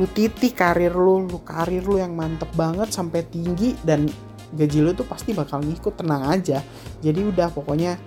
[0.00, 4.08] lu titik karir lu lu karir lu yang mantep banget sampai tinggi dan
[4.56, 6.64] gaji lu tuh pasti bakal ngikut tenang aja.
[7.04, 8.00] Jadi udah pokoknya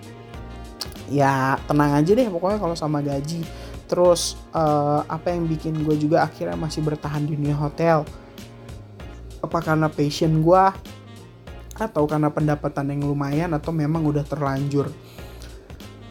[1.09, 3.45] ya tenang aja deh pokoknya kalau sama gaji.
[3.89, 8.05] Terus uh, apa yang bikin gue juga akhirnya masih bertahan di dunia hotel?
[9.41, 10.63] Apa karena passion gue
[11.79, 14.91] atau karena pendapatan yang lumayan atau memang udah terlanjur.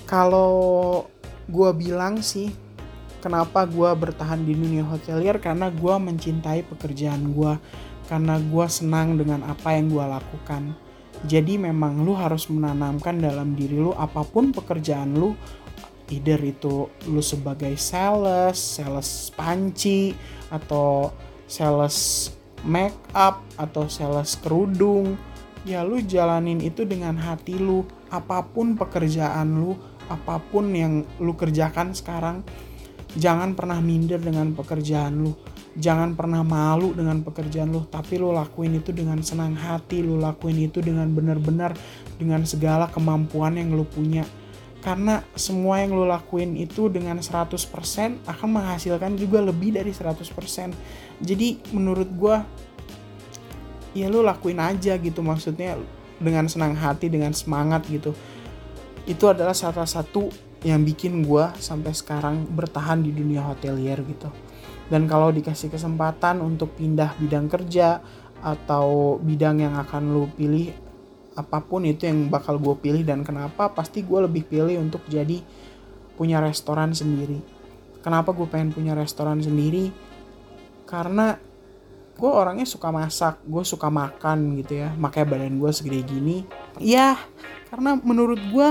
[0.09, 1.05] Kalau
[1.49, 2.49] gue bilang sih
[3.21, 5.37] kenapa gue bertahan di dunia hotelier?
[5.37, 7.53] Karena gue mencintai pekerjaan gue
[8.09, 10.73] karena gue senang dengan apa yang gue lakukan.
[11.29, 15.37] Jadi memang lu harus menanamkan dalam diri lu apa pun pekerjaan lu
[16.09, 20.17] either itu lu sebagai sales, sales panci
[20.49, 21.13] atau
[21.45, 22.31] sales
[22.65, 25.15] make up atau sales kerudung
[25.69, 27.85] ya lu jalanin itu dengan hati lu.
[28.09, 29.77] Apa pun pekerjaan lu
[30.09, 32.41] apa pun yang lu kerjakan sekarang
[33.13, 35.37] jangan pernah minder dengan pekerjaan lu.
[35.79, 40.65] Jangan pernah malu dengan pekerjaan lu tapi lu lakuin itu dengan senang hati lu lakuin
[40.65, 41.77] itu dengan benar-benar
[42.17, 44.25] dengan segala kemampuan yang lu punya.
[44.81, 47.53] Karena semua yang lu lakuin itu dengan 100%
[48.25, 52.37] akan menghasilkan juga lebih dari 100% jadi menurut gue
[54.03, 55.79] ya lu lakuin aja gitu maksudnya
[56.19, 58.15] dengan senang hati dengan semangat gitu.
[59.09, 60.29] Itu adalah salah satu
[60.67, 64.29] yang bikin gue sampai sekarang bertahan di dunia hotelier gitu.
[64.89, 68.03] Dan kalau dikasih kesempatan untuk pindah bidang kerja
[68.43, 70.71] atau bidang yang akan lu pilih
[71.39, 75.39] apa pun itu yang bakal gue pilih dan kenapa pasti gue lebih pilih untuk jadi
[76.19, 77.39] punya restoran sendiri.
[78.03, 79.95] Kenapa gue pengen punya restoran sendiri?
[80.83, 81.39] Karena
[82.19, 84.91] gue orangnya suka masak gue suka makan gitu ya.
[84.99, 86.43] Makanya badan gue segede gini.
[86.83, 87.15] Ya
[87.71, 88.69] karena menurut gue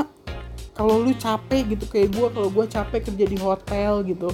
[0.75, 4.29] kalau lu capek gitu kayak gue kalau gue capek kerja di hotel gitu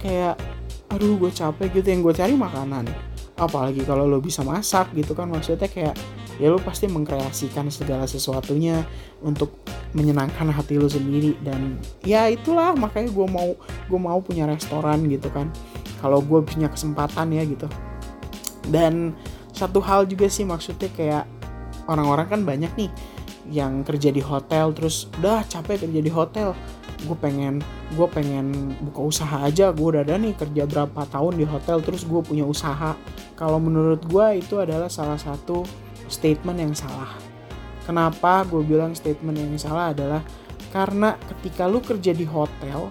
[0.00, 0.40] kayak
[0.88, 1.86] aduh gue capek gitu.
[1.92, 2.88] Yang gue cari makanan.
[3.36, 5.94] Apalagi kalau lo bisa masak gitu kan maksudnya kayak
[6.40, 8.82] ya lu pasti mengkreasikan segala sesuatunya
[9.22, 9.60] untuk
[9.92, 11.36] menyenangkan hati lu sendiri.
[11.44, 15.52] Dan ya itulah makanya gue mau gue mau punya restoran gitu kan.
[16.00, 17.68] Kalau gue punya kesempatan ya gitu
[18.68, 19.16] dan
[19.54, 21.24] satu hal juga sih maksudnya kayak
[21.86, 22.90] orang-orang kan banyak nih
[23.52, 26.56] yang kerja di hotel terus udah capek kerja di hotel.
[27.04, 27.60] Gue pengen
[27.92, 29.68] gue pengen buka usaha aja.
[29.70, 32.96] Gue udah ada nih kerja berapa tahun di hotel terus gue punya usaha.
[33.36, 35.68] Kalau menurut gue itu adalah salah satu
[36.08, 37.12] statement yang salah.
[37.84, 40.24] Kenapa gue bilang statement yang salah adalah
[40.72, 42.90] karena ketika lu kerja di hotel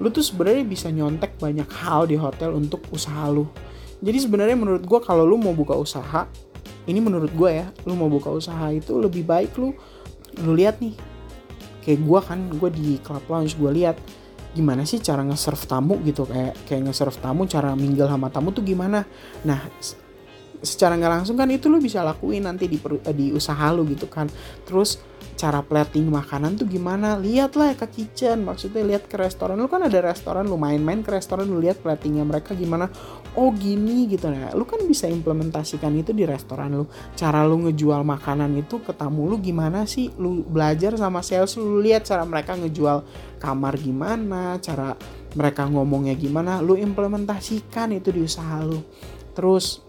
[0.00, 3.44] lu tuh sebenarnya bisa nyontek banyak hal di hotel untuk usaha lu
[4.00, 6.24] jadi sebenarnya menurut gue kalau lu mau buka usaha
[6.88, 9.76] ini menurut gue ya lu mau buka usaha itu lebih baik lu
[10.40, 10.96] lu lihat nih.
[11.84, 13.96] Kayak gue kan gue di club lounge gue lihat
[14.50, 18.64] gimana sih cara nge-serve tamu gitu kayak kayak nge-serve tamu cara mingle sama tamu tuh
[18.64, 19.04] gimana.
[19.44, 19.60] Nah
[20.60, 22.76] secara nggak langsung kan itu lu bisa lakuin nanti di
[23.12, 24.28] di usaha lu gitu kan.
[24.64, 25.00] Terus
[25.40, 27.16] cara plating makanan tuh gimana?
[27.16, 29.56] Lihatlah ke kitchen maksudnya lihat ke restoran.
[29.56, 32.92] Lu kan ada restoran lu main-main ke restoran lu lihat platingnya mereka gimana?
[33.32, 34.28] Oh gini gitu.
[34.28, 36.84] Nah lu kan bisa implementasikan itu di restoran lu.
[37.16, 40.12] Cara lu ngejual makanan itu ke tamu lu gimana sih?
[40.20, 43.00] Lu belajar sama sales lu lihat cara mereka ngejual
[43.40, 44.92] kamar gimana cara
[45.32, 46.60] mereka ngomongnya gimana.
[46.60, 48.84] Lu implementasikan itu di usaha lu.
[49.32, 49.80] Terus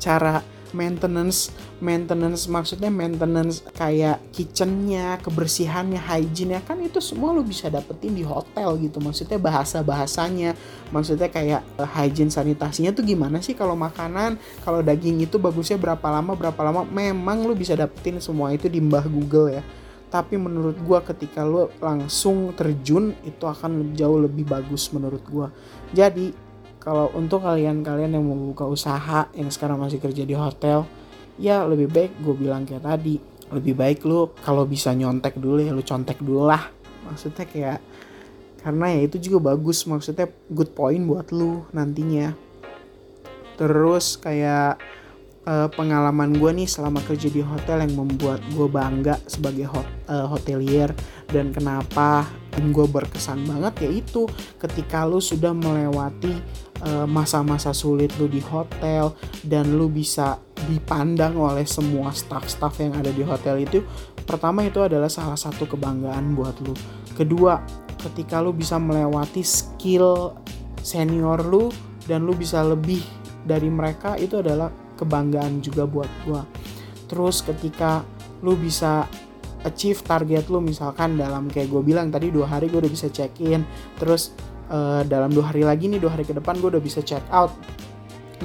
[0.00, 0.40] cara
[0.72, 8.24] maintenance maintenance maksudnya maintenance kayak kitchennya kebersihannya hygiene kan itu semua lu bisa dapetin di
[8.24, 8.96] hotel gitu.
[8.96, 10.56] Maksudnya bahasa bahasanya
[10.88, 13.52] maksudnya kayak uh, hygiene sanitasinya tuh gimana sih?
[13.52, 16.88] Kalau makanan kalau daging itu bagusnya berapa lama berapa lama?
[16.88, 19.62] Memang lu bisa dapetin semua itu di mbah Google ya.
[20.08, 25.52] Tapi menurut gua ketika lu langsung terjun itu akan jauh lebih bagus menurut gua.
[25.92, 26.32] Jadi
[26.80, 30.86] kalau untuk kalian-kalian yang mau buka usaha yang sekarang masih kerja di hotel
[31.36, 33.16] ya lebih baik gue bilang kayak tadi.
[33.46, 36.66] Lebih baik lu kalau bisa nyontek dulu ya lu contek dulu lah.
[37.06, 37.78] Maksudnya kayak
[38.60, 39.86] karena ya itu juga bagus.
[39.86, 42.34] Maksudnya good point buat lu nantinya.
[43.56, 44.82] Terus kayak
[45.46, 50.26] uh, pengalaman gue nih selama kerja di hotel yang membuat gue bangga sebagai hot, uh,
[50.26, 50.90] hotelier.
[51.30, 52.26] Dan kenapa
[52.60, 54.24] gue berkesan banget yaitu
[54.60, 56.36] ketika lu sudah melewati
[56.84, 60.36] Eh, masa-masa sulit lu di hotel dan lu bisa
[60.68, 63.80] dipandang oleh semua staff-staff yang ada di hotel itu
[64.28, 66.76] pertama itu adalah salah satu kebanggaan buat lu.
[67.16, 67.64] Kedua
[67.96, 70.36] ketika lu bisa melewati skill
[70.84, 71.72] senior lu
[72.04, 73.00] dan lu bisa lebih
[73.48, 74.68] dari mereka itu adalah
[75.00, 76.44] kebanggaan juga buat gua.
[77.08, 78.04] Terus ketika
[78.44, 79.08] lu bisa
[79.66, 83.34] achieve target lu misalkan dalam kayak gue bilang tadi dua hari gue udah bisa check
[83.42, 83.66] in
[83.98, 84.32] terus
[84.70, 87.50] uh, dalam dua hari lagi nih dua hari ke depan gue udah bisa check out.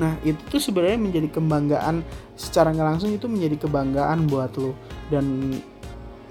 [0.02, 2.02] Nah itu tuh sebenarnya menjadi kebanggaan
[2.34, 4.74] secara nggak langsung itu menjadi kebanggaan buat lo
[5.14, 5.56] dan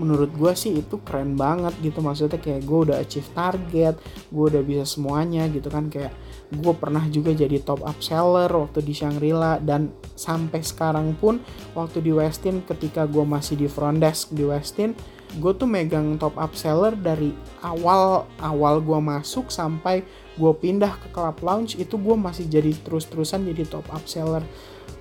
[0.01, 4.01] menurut gue sih itu keren banget gitu maksudnya kayak gue udah achieve target
[4.33, 6.11] gue udah bisa semuanya gitu kan kayak
[6.51, 11.39] gue pernah juga jadi top up seller waktu di Shangri-La dan sampai sekarang pun
[11.79, 14.93] waktu di Westin ketika gue masih di front desk di Westin
[15.39, 17.31] gue tuh megang top up seller dari
[17.63, 20.03] awal awal gue masuk sampai
[20.35, 24.43] gue pindah ke club lounge itu gue masih jadi terus-terusan jadi top up seller.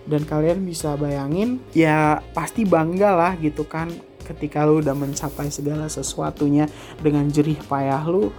[0.10, 3.94] Dan kalian bisa bayangin ya pasti bangga lah gitu kan
[4.26, 6.70] ketika lu udah mencapai segala sesuatunya
[7.02, 8.30] dengan jerih payah lu.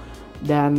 [0.40, 0.74] Dan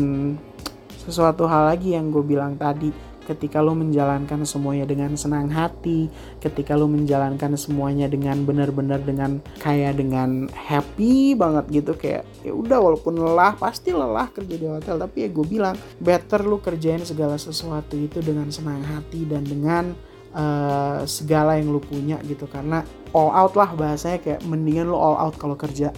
[1.01, 6.09] sesuatu hal lagi yang gue bilang tadi ketika lo menjalankan semuanya dengan senang hati,
[6.41, 12.81] ketika lo menjalankan semuanya dengan benar-benar dengan kayak dengan happy banget gitu kayak ya udah
[12.81, 17.37] walaupun lelah pasti lelah kerja di hotel tapi ya gue bilang better lo kerjain segala
[17.37, 19.93] sesuatu itu dengan senang hati dan dengan
[20.33, 22.49] uh, segala yang lo punya gitu.
[22.49, 22.83] Karena
[23.13, 25.93] all out lah bahasanya kayak mendingan lo all out kalau kerja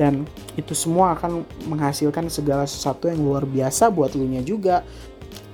[0.00, 0.24] dan
[0.56, 4.80] itu semua akan menghasilkan segala sesuatu yang luar biasa buat lu nya juga.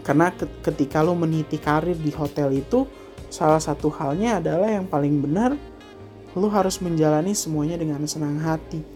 [0.06, 0.30] Karena
[0.62, 2.86] ketika lo meniti karir di hotel itu
[3.26, 5.58] salah satu halnya adalah yang paling benar
[6.38, 8.86] lo harus menjalani semuanya dengan senang hati.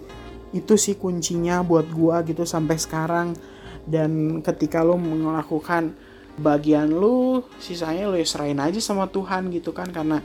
[0.55, 3.35] Itu sih kuncinya buat gua gitu sampai sekarang.
[3.83, 5.99] Dan ketika lo melakukan
[6.39, 9.91] bagian lo sisanya lo ya serahin aja sama Tuhan gitu kan.
[9.91, 10.23] Karena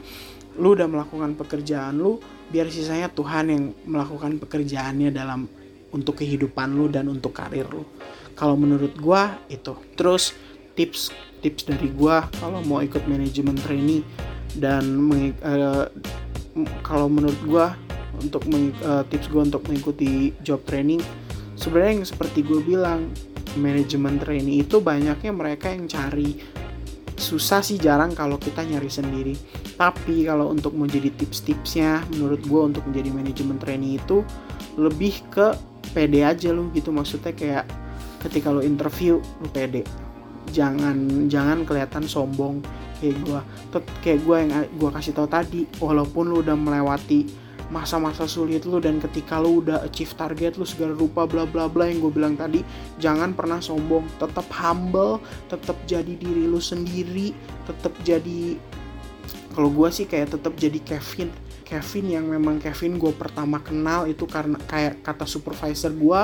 [0.55, 2.19] lo udah melakukan pekerjaan lo
[2.51, 5.49] biar sisanya Tuhan yang melakukan pekerjaannya dalam
[5.91, 7.83] untuk kehidupan lo dan untuk karir lo
[8.35, 9.75] kalau menurut gua itu.
[9.95, 10.35] Terus
[10.75, 14.03] tips tips dari gua kalau mau ikut manajemen trainee
[14.55, 14.83] dan
[15.43, 15.87] uh,
[16.83, 17.75] kalau menurut gua
[18.19, 18.47] untuk
[18.83, 21.03] uh, tips gua untuk mengikuti job training
[21.55, 23.09] sebenarnya yang seperti gue bilang
[23.55, 26.37] manajemen trainee itu banyaknya mereka yang cari.
[27.15, 29.33] Susah sih jarang kalau kita nyari sendiri
[29.75, 34.23] tapi kalau untuk menjadi tips-tipsnya menurut gue untuk menjadi manajemen trainee itu
[34.79, 35.51] lebih ke
[35.91, 36.95] pede aja lu gitu.
[36.95, 37.67] Maksudnya kayak
[38.23, 39.83] ketika lo interview lu pede.
[40.55, 42.63] Jangan jangan kelihatan sombong
[43.03, 43.39] kayak gue
[43.99, 47.27] kayak gue yang gue kasih tau tadi walaupun lu udah melewati
[47.67, 51.89] masa-masa sulit lu dan ketika lu udah achieve target lu segala rupa bla bla bla
[51.89, 52.63] yang gue bilang tadi
[53.03, 54.07] jangan pernah sombong.
[54.23, 55.19] Tetap humble
[55.51, 57.35] tetap jadi diri lu sendiri
[57.67, 58.55] tetap jadi
[59.55, 61.31] kalau gue sih kayak tetap jadi Kevin.
[61.65, 66.21] Kevin yang memang Kevin gue pertama kenal itu karena kayak kata supervisor gue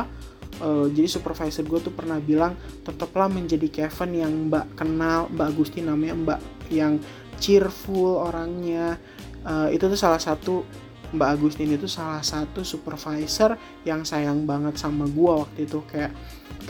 [0.62, 2.54] uh, jadi supervisor gue tuh pernah bilang
[2.86, 7.02] tetaplah menjadi Kevin yang mbak kenal mbak Agusti namanya mbak yang
[7.42, 9.02] cheerful orangnya.
[9.42, 10.62] Uh, itu tuh salah satu
[11.12, 15.84] Mbak Agustin itu salah satu supervisor yang sayang banget sama gue waktu itu.
[15.84, 16.16] Kayak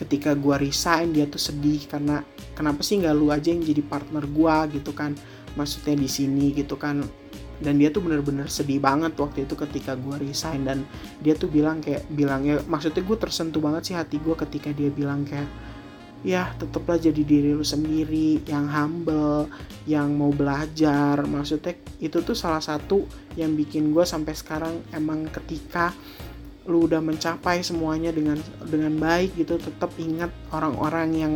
[0.02, 2.26] ketika gue resign dia tuh sedih karena
[2.58, 5.14] kenapa sih nggak lu aja yang jadi partner gue gitu kan
[5.58, 7.04] maksudnya di sini gitu kan.
[7.62, 10.66] Dan dia tuh bener-bener sedih banget waktu itu ketika gue resign.
[10.66, 10.84] Dan
[11.22, 15.22] dia tuh bilang kayak bilangnya maksudnya gue tersentuh banget sih hati gue ketika dia bilang
[15.24, 15.46] kayak
[16.22, 19.46] ya tetaplah jadi diri lu sendiri yang humble
[19.86, 21.22] yang mau belajar.
[21.22, 23.06] Maksudnya itu tuh salah satu
[23.38, 25.94] yang bikin gue sampai sekarang emang ketika
[26.70, 31.34] lu udah mencapai semuanya dengan dengan baik gitu tetap ingat orang-orang yang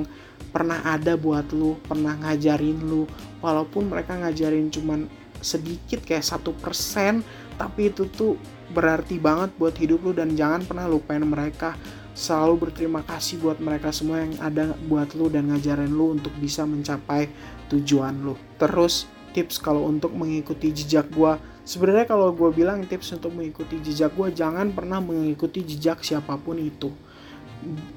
[0.56, 3.04] pernah ada buat lu pernah ngajarin lu
[3.44, 5.12] walaupun mereka ngajarin cuman
[5.44, 7.22] sedikit kayak satu persen
[7.60, 8.40] tapi itu tuh
[8.72, 11.78] berarti banget buat hidup lu dan jangan pernah lupain mereka
[12.16, 16.64] selalu berterima kasih buat mereka semua yang ada buat lu dan ngajarin lu untuk bisa
[16.64, 17.28] mencapai
[17.68, 18.40] tujuan lu.
[18.56, 19.06] Terus
[19.36, 21.36] tips kalau untuk mengikuti jejak gua,
[21.68, 26.56] sebenarnya kalau gue bilang tips untuk mengikuti jejak gua jangan pernah mengikuti jejak siapa pun
[26.56, 26.96] itu.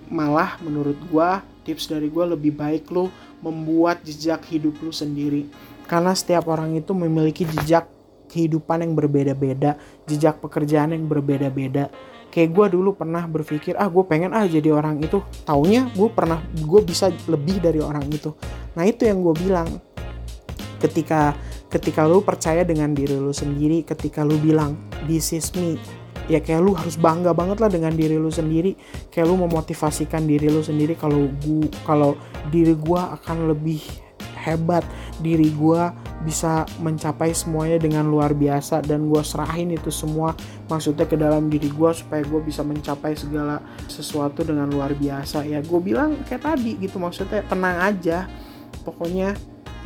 [0.08, 3.12] Malah menurut gua tips dari gua lebih baik lu
[3.44, 5.46] membuat jejak hidup lu sendiri.
[5.88, 7.88] Karena setiap orang itu memiliki jejak
[8.28, 11.88] kehidupan yang berbeda-beda, jejak pekerjaan yang berbeda-beda.
[12.28, 15.24] Kayak gue dulu pernah berpikir ah gue pengen ah jadi orang itu.
[15.48, 18.36] Taunya gue pernah gue bisa lebih dari orang itu.
[18.76, 19.68] Nah itu yang gue bilang.
[20.78, 21.34] Ketika
[21.68, 24.72] ketika lu percaya dengan diri lu sendiri ketika lu bilang
[25.04, 25.76] this is me
[26.28, 28.76] ya kayak lu harus bangga banget lah dengan diri lu sendiri.
[29.08, 32.10] Kayak lu memotivasikan diri lu sendiri kalau gua kalau
[32.52, 33.80] diri gue akan lebih
[34.44, 34.84] hebat.
[35.18, 35.82] Diri gue
[36.22, 40.34] bisa mencapai semuanya dengan luar biasa dan gue serahin itu semua
[40.66, 43.58] maksudnya ke dalam diri gue supaya gue bisa mencapai segala
[43.88, 45.42] sesuatu dengan luar biasa.
[45.48, 48.28] Ya gue bilang kayak tadi gitu maksudnya tenang aja.
[48.86, 49.34] Pokoknya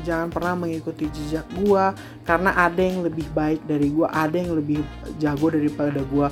[0.00, 1.84] jangan pernah mengikuti jejak gue
[2.24, 4.80] karena ada yang lebih baik dari gue ada yang lebih
[5.20, 6.28] jago daripada gue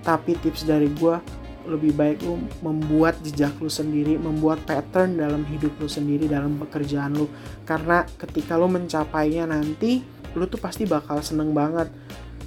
[0.00, 1.16] tapi tips dari gue
[1.64, 7.16] lebih baik lu membuat jejak lu sendiri, membuat pattern dalam hidup lu sendiri, dalam pekerjaan
[7.16, 7.26] lu.
[7.64, 10.04] Karena ketika lu mencapainya nanti,
[10.36, 11.88] lu tuh pasti bakal seneng banget.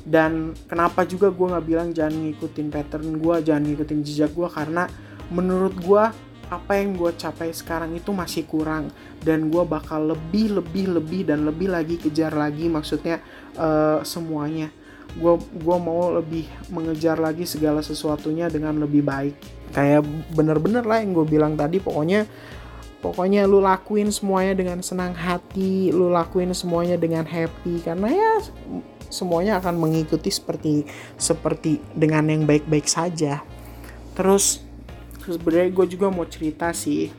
[0.07, 4.87] Dan kenapa juga gue nggak bilang jangan ngikutin pattern gue, jangan ngikutin jejak gue, karena
[5.33, 6.03] menurut gue
[6.47, 8.87] apa yang gue capai sekarang itu masih kurang
[9.19, 13.19] dan gue bakal lebih lebih lebih dan lebih lagi kejar lagi maksudnya
[13.59, 14.71] uh, semuanya.
[15.17, 19.35] Gue gua mau lebih mengejar lagi segala sesuatunya dengan lebih baik.
[19.73, 22.27] Kayak bener-bener lah yang gue bilang tadi pokoknya
[23.01, 28.33] pokoknya lu lakuin semuanya dengan senang hati lu lakuin semuanya dengan happy karena ya
[29.07, 30.83] semuanya akan mengikuti seperti
[31.15, 33.41] seperti dengan yang baik-baik saja.
[34.13, 34.66] Terus
[35.35, 37.11] sebenarnya gue juga mau cerita sih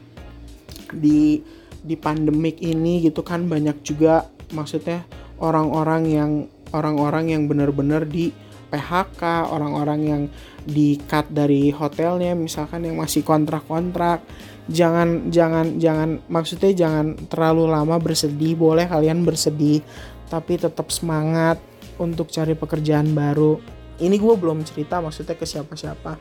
[0.93, 1.43] di
[1.85, 5.05] di pandemik ini gitu kan banyak juga maksudnya
[5.39, 6.31] orang-orang yang
[6.73, 8.33] orang-orang yang benar-benar di
[8.69, 10.23] PHK, orang-orang yang
[10.69, 14.21] di cut dari hotelnya, misalkan yang masih kontrak-kontrak,
[14.69, 19.81] jangan jangan jangan maksudnya jangan terlalu lama bersedih, boleh kalian bersedih,
[20.29, 21.57] tapi tetap semangat
[21.97, 23.78] untuk cari pekerjaan baru.
[23.99, 26.17] Ini gue belum cerita maksudnya ke siapa-siapa.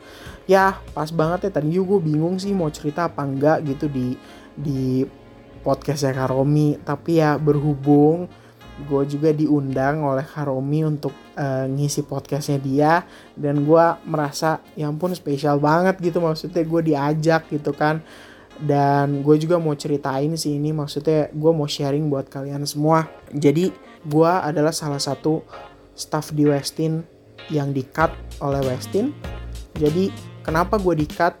[0.50, 4.18] Ya pas banget ya tadi gue bingung sih mau cerita apa enggak gitu di
[4.58, 5.06] di
[5.62, 8.26] podcastnya Karomi, tapi ya berhubung
[8.78, 12.92] gue juga diundang oleh Karomi untuk uh, ngisi podcastnya dia
[13.34, 18.02] dan gue merasa ya ampun spesial banget gitu maksudnya gue diajak gitu kan.
[18.58, 23.06] Dan gue juga mau ceritain sih ini maksudnya gue mau sharing buat kalian semua.
[23.30, 23.70] Jadi
[24.02, 25.46] gue adalah salah satu
[25.94, 27.17] staff di Westin
[27.48, 29.12] yang di cut oleh Westin.
[29.76, 30.10] Jadi
[30.44, 31.36] kenapa gue di cut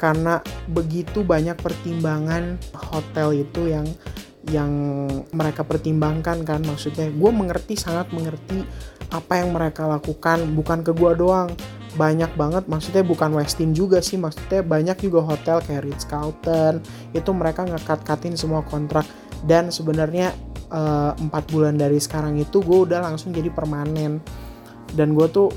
[0.00, 0.40] karena
[0.72, 3.84] begitu banyak pertimbangan hotel itu yang
[4.48, 4.72] yang
[5.36, 6.60] mereka pertimbangkan kan.
[6.64, 8.64] Maksudnya gue mengerti sangat mengerti
[9.12, 10.48] apa yang mereka lakukan.
[10.56, 11.52] Bukan ke gue doang.
[11.90, 14.16] Banyak banget maksudnya bukan Westin juga sih.
[14.16, 16.80] Maksudnya banyak juga hotel kayak Ritz Carlton.
[17.12, 19.04] Itu mereka ngekat-katin semua kontrak.
[19.44, 20.32] Dan sebenarnya
[20.72, 24.24] eh, empat bulan dari sekarang itu gue udah langsung jadi permanen
[24.94, 25.48] dan gue tuh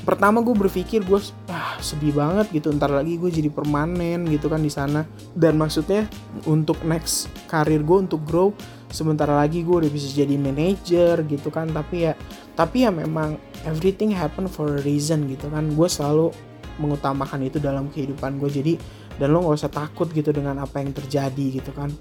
[0.00, 1.20] pertama gue berpikir gue
[1.52, 5.04] ah sedih banget gitu ntar lagi gue jadi permanen gitu kan di sana.
[5.36, 6.08] Dan maksudnya
[6.48, 8.52] untuk next karir gue untuk grow
[8.90, 11.68] sebentar lagi gue udah bisa jadi manager gitu kan.
[11.70, 12.12] Tapi ya
[12.56, 13.36] tapi ya memang
[13.68, 15.68] everything happen for a reason gitu kan.
[15.76, 16.32] Gue selalu
[16.80, 18.72] mengutamakan itu dalam kehidupan gue jadi
[19.20, 21.92] dan lo nggak usah takut gitu dengan apa yang terjadi gitu kan.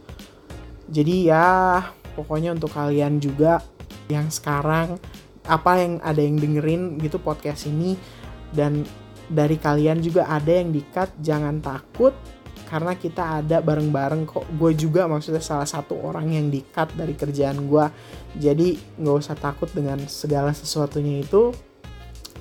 [0.88, 1.84] Jadi ya
[2.16, 3.60] pokoknya untuk kalian juga
[4.10, 4.98] yang sekarang
[5.50, 7.98] apa yang ada yang dengerin gitu podcast ini.
[8.54, 8.86] Dan
[9.30, 12.14] dari kalian juga ada yang di-cut jangan takut
[12.70, 14.46] karena kita ada bareng-bareng kok.
[14.58, 17.86] Gue juga maksudnya salah satu orang yang di-cut dari kerjaan gue
[18.38, 21.50] jadi nggak usah takut dengan segala sesuatunya itu.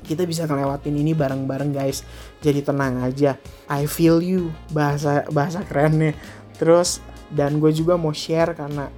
[0.04, 2.04] Kita bisa ngelewatin ini bareng-bareng guys.
[2.40, 3.36] Jadi tenang aja.
[3.68, 6.16] I feel you bahasa bahasa kerennya.
[6.56, 8.88] Terus dan gue juga mau share karena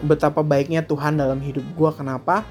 [0.00, 2.44] betapa baiknya Tuhan dalam hidup gue kenapa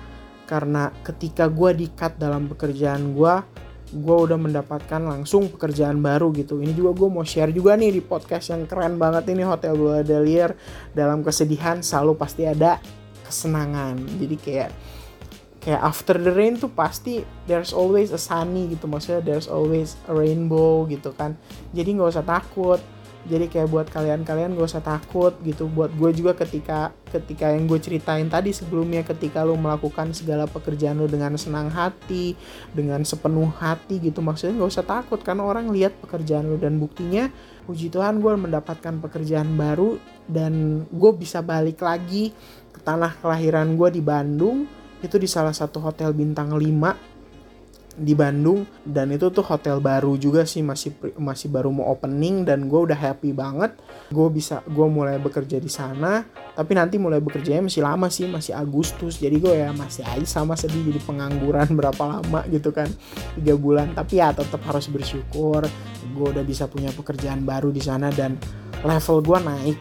[0.44, 3.34] karena ketika gue di-cut dalam pekerjaan gue
[3.94, 6.58] gue udah mendapatkan langsung pekerjaan baru gitu.
[6.58, 10.58] Ini juga gue mau share juga nih di podcast yang keren banget ini Hotel Delier
[10.98, 12.82] dalam kesedihan selalu pasti ada
[13.22, 14.02] kesenangan.
[14.18, 14.70] Jadi kayak
[15.62, 18.90] kayak after the rain tuh pasti there's always a sunny gitu.
[18.90, 21.38] Maksudnya there's always a rainbow gitu kan.
[21.70, 22.82] Jadi nggak usah takut
[23.24, 25.72] jadi kayak buat kalian-kalian gak usah takut gitu.
[25.72, 31.00] Buat gue juga ketika ketika yang gue ceritain tadi sebelumnya ketika lo melakukan segala pekerjaan
[31.00, 32.36] lo dengan senang hati
[32.76, 34.20] dengan sepenuh hati gitu.
[34.20, 37.32] Maksudnya gak usah takut karena orang lihat pekerjaan lo dan buktinya
[37.64, 39.96] puji Tuhan gue mendapatkan pekerjaan baru
[40.28, 42.36] dan gue bisa balik lagi
[42.76, 44.68] ke tanah kelahiran gue di Bandung.
[45.00, 47.13] Itu di salah satu hotel bintang 5
[47.94, 52.66] di Bandung dan itu tuh hotel baru juga sih masih masih baru mau opening dan
[52.66, 53.78] gue udah happy banget.
[54.10, 58.58] Gue bisa gue mulai bekerja di sana tapi nanti mulai bekerjanya masih lama sih masih
[58.58, 59.22] Agustus.
[59.22, 62.90] Jadi gue ya masih aja sama sedih jadi pengangguran berapa lama gitu kan
[63.38, 63.94] tiga bulan.
[63.94, 65.66] Tapi ya tetap harus bersyukur
[66.14, 68.36] gue udah bisa punya pekerjaan baru di sana dan
[68.84, 69.78] level gue naik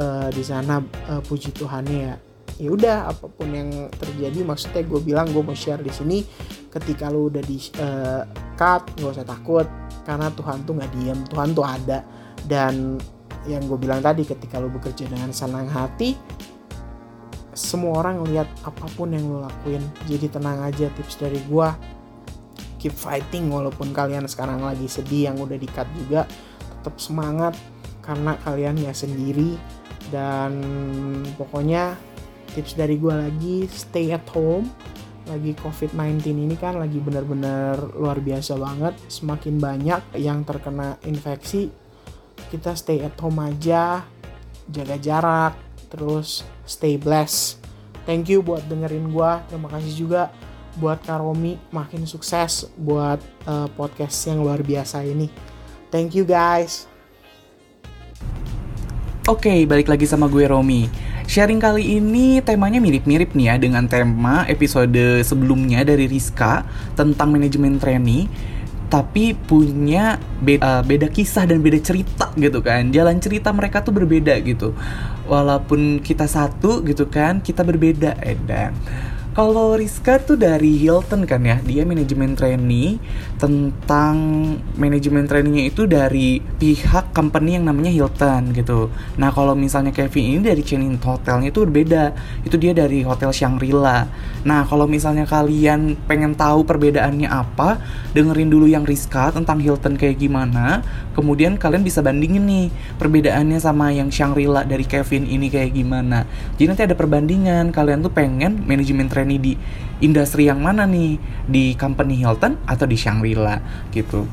[0.00, 0.80] uh, di sana
[1.12, 2.14] uh, puji Tuhannya ya
[2.56, 6.24] ya udah apa pun yang terjadi maksudnya gue bilang gue mau share di sini
[6.72, 8.24] ketika lu udah di uh,
[8.56, 9.68] cut gak usah takut
[10.04, 11.98] karena Tuhan tuh nggak diem Tuhan tuh ada.
[12.46, 13.00] Dan
[13.50, 16.14] yang gue bilang tadi ketika lu bekerja dengan senang hati
[17.56, 19.80] semua orang lihat apa pun yang lu lakuin.
[20.04, 21.68] Jadi tenang aja tips dari gue
[22.76, 26.28] keep fighting walaupun kalian sekarang lagi sedih yang udah di cut juga.
[26.60, 27.56] Tetap semangat
[28.04, 29.56] karena kalian ya sendiri.
[30.06, 30.62] Dan
[31.34, 31.98] pokoknya
[32.56, 34.72] tips dari gue lagi stay at home.
[35.28, 38.96] Lagi COVID-19 ini kan lagi benar-benar luar biasa banget.
[39.12, 41.68] Semakin banyak yang terkena infeksi
[42.48, 44.06] kita stay at home aja
[44.70, 45.54] jaga jarak
[45.90, 47.62] terus stay blessed.
[48.06, 50.22] Thank you buat dengerin gue terima kasih juga
[50.76, 55.26] buat Karomi makin sukses buat uh, podcast yang luar biasa ini.
[55.90, 56.86] Thank you guys.
[59.26, 60.86] Oke, okay, balik lagi sama gue Romi.
[61.26, 66.62] Sharing kali ini temanya mirip-mirip nih ya dengan tema episode sebelumnya dari Rizka
[66.94, 68.30] tentang manajemen trainee
[68.86, 72.94] tapi punya beda, beda kisah dan beda cerita gitu kan.
[72.94, 74.70] Jalan cerita mereka tuh berbeda gitu.
[75.26, 78.70] Walaupun kita satu gitu kan kita berbeda edan
[79.36, 82.96] kalau Rizka tuh dari Hilton kan ya, dia manajemen trainee
[83.36, 84.16] tentang
[84.80, 88.88] manajemen trainingnya itu dari pihak company yang namanya Hilton gitu.
[89.20, 92.16] Nah kalau misalnya Kevin ini dari chain hotelnya itu berbeda,
[92.48, 94.08] itu dia dari hotel Shangri-La.
[94.48, 97.76] Nah kalau misalnya kalian pengen tahu perbedaannya apa,
[98.16, 100.80] dengerin dulu yang Rizka tentang Hilton kayak gimana,
[101.12, 106.24] kemudian kalian bisa bandingin nih perbedaannya sama yang Shangri-La dari Kevin ini kayak gimana.
[106.56, 109.52] Jadi nanti ada perbandingan, kalian tuh pengen manajemen trainee nih di
[109.98, 111.18] industri yang mana nih?
[111.50, 113.58] Di company Hilton atau di Shangri-La
[113.90, 114.30] gitu.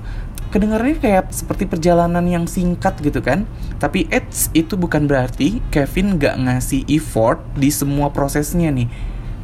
[0.54, 3.50] Kedengarannya kayak seperti perjalanan yang singkat gitu kan?
[3.82, 8.86] Tapi it's itu bukan berarti Kevin gak ngasih effort di semua prosesnya nih.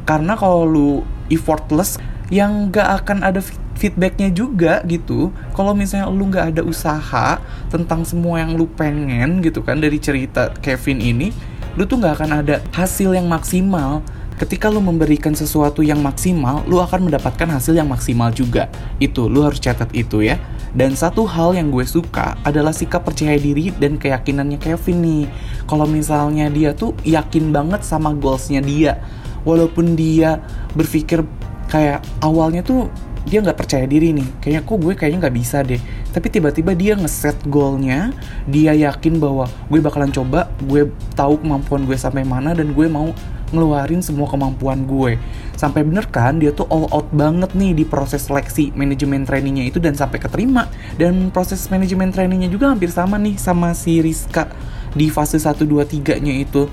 [0.06, 0.90] Karena kalau lu
[1.26, 1.98] effortless
[2.30, 3.42] yang gak akan ada
[3.74, 5.34] feedbacknya juga gitu.
[5.56, 7.42] Kalau misalnya lu gak ada usaha
[7.72, 11.34] tentang semua yang lu pengen gitu kan dari cerita Kevin ini
[11.78, 14.02] lu tuh gak akan ada hasil yang maksimal
[14.40, 18.72] ketika lu memberikan sesuatu yang maksimal, lu akan mendapatkan hasil yang maksimal juga.
[18.96, 20.40] Itu, lu harus catat itu ya.
[20.72, 25.24] Dan satu hal yang gue suka adalah sikap percaya diri dan keyakinannya Kevin nih.
[25.68, 28.96] Kalau misalnya dia tuh yakin banget sama goalsnya dia.
[29.44, 30.40] Walaupun dia
[30.72, 31.20] berpikir
[31.68, 32.88] kayak awalnya tuh
[33.28, 34.28] dia nggak percaya diri nih.
[34.40, 35.80] Kayaknya kok gue kayaknya nggak bisa deh.
[36.10, 38.14] Tapi tiba-tiba dia ngeset goalnya
[38.48, 43.12] dia yakin bahwa gue bakalan coba gue tahu kemampuan gue sampai mana dan gue mau
[43.50, 45.18] ngeluarin semua kemampuan gue.
[45.58, 49.82] Sampai bener kan dia tuh all out banget nih di proses seleksi manajemen trainingnya itu
[49.82, 50.70] dan sampai keterima.
[50.96, 54.48] Dan proses manajemen trainingnya juga hampir sama nih sama si Rizka
[54.90, 56.66] di fase 1, 2, 3 nya itu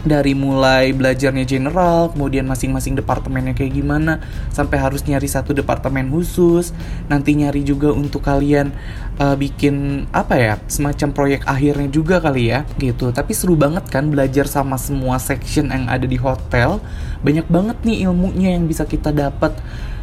[0.00, 6.72] dari mulai belajarnya general, kemudian masing-masing departemennya kayak gimana, sampai harus nyari satu departemen khusus,
[7.06, 8.72] nanti nyari juga untuk kalian
[9.20, 13.12] uh, bikin apa ya, semacam proyek akhirnya juga kali ya, gitu.
[13.12, 16.80] Tapi seru banget kan belajar sama semua section yang ada di hotel,
[17.20, 19.52] banyak banget nih ilmunya yang bisa kita dapat,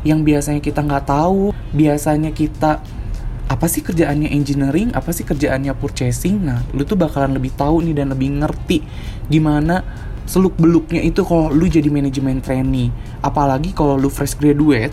[0.05, 2.85] yang biasanya kita nggak tahu, biasanya kita
[3.47, 6.43] apa sih kerjaannya engineering, apa sih kerjaannya purchasing.
[6.43, 8.83] Nah, lu tuh bakalan lebih tahu nih dan lebih ngerti
[9.31, 9.83] gimana
[10.27, 12.91] seluk beluknya itu kalau lu jadi manajemen trainee.
[13.23, 14.91] Apalagi kalau lu fresh graduate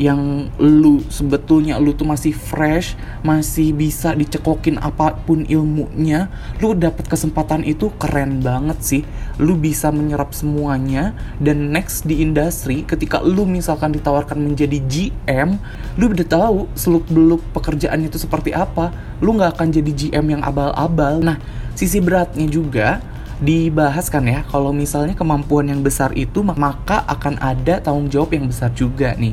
[0.00, 7.04] yang lu sebetulnya lu tuh masih fresh, masih bisa dicekokin apa pun ilmunya, lu dapat
[7.04, 9.02] kesempatan itu keren banget sih.
[9.36, 15.60] Lu bisa menyerap semuanya dan next di industri ketika lu misalkan ditawarkan menjadi GM,
[16.00, 18.88] lu udah tahu seluk beluk pekerjaan itu seperti apa.
[19.20, 21.20] Lu nggak akan jadi GM yang abal-abal.
[21.20, 21.36] Nah,
[21.76, 23.04] sisi beratnya juga
[23.40, 28.44] dibahas kan ya kalau misalnya kemampuan yang besar itu maka akan ada tanggung jawab yang
[28.44, 29.32] besar juga nih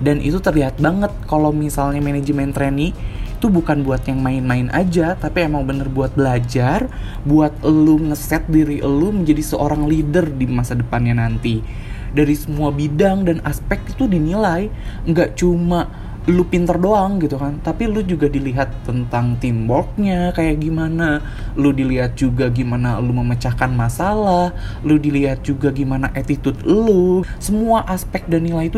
[0.00, 2.96] dan itu terlihat banget kalau misalnya manajemen trainee
[3.40, 6.92] itu bukan buat yang main-main aja tapi emang bener buat belajar
[7.24, 11.64] buat lu ngeset diri lu menjadi seorang leader di masa depannya nanti.
[12.10, 14.66] Dari semua bidang dan aspek itu dinilai.
[15.06, 15.86] Nggak cuma
[16.28, 17.56] lu pinter doang gitu kan.
[17.64, 21.24] Tapi lu juga dilihat tentang teamworknya kayak gimana.
[21.56, 24.52] Lu dilihat juga gimana lu memecahkan masalah.
[24.84, 27.24] Lu dilihat juga gimana attitude lu.
[27.40, 28.76] Semua aspek dan nilai itu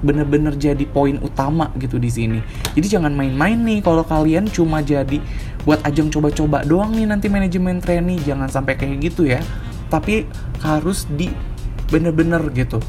[0.00, 2.40] bener-bener jadi poin utama gitu di sini.
[2.72, 5.20] Jadi jangan main-main nih kalau kalian cuma jadi
[5.68, 9.44] buat ajang coba-coba doang nih nanti manajemen trainee jangan sampai kayak gitu ya.
[9.92, 10.24] Tapi
[10.64, 11.28] harus di
[11.92, 12.80] bener-bener gitu.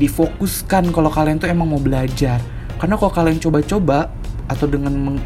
[0.00, 2.42] Difokuskan kalau kalian tuh emang mau belajar
[2.76, 4.12] karena kalau kalian coba-coba
[4.46, 5.18] atau dengan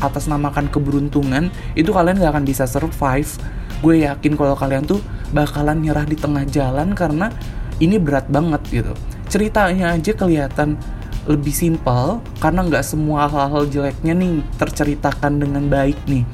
[0.00, 3.30] atas namakan keberuntungan itu kalian gak akan bisa survive.
[3.80, 5.00] Gue yakin kalau kalian tuh
[5.32, 7.28] bakalan nyerah di tengah jalan karena
[7.80, 8.92] ini berat banget gitu.
[9.28, 10.80] Ceritanya aja kelihatan
[11.26, 16.24] lebih simpel karena nggak semua hal-hal jeleknya nih terceritakan dengan baik nih.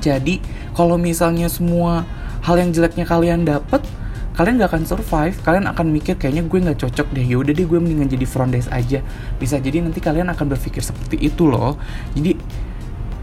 [0.00, 0.40] Jadi
[0.72, 2.08] kalau misalnya semua
[2.42, 3.84] hal yang jeleknya kalian dapet
[4.38, 7.26] kalian gak akan survive kalian akan mikir kayaknya gue nggak cocok deh.
[7.26, 9.02] Yaudah deh gue mendingan jadi front desk aja.
[9.34, 11.74] Bisa jadi nanti kalian akan berpikir seperti itu loh.
[12.14, 12.38] Jadi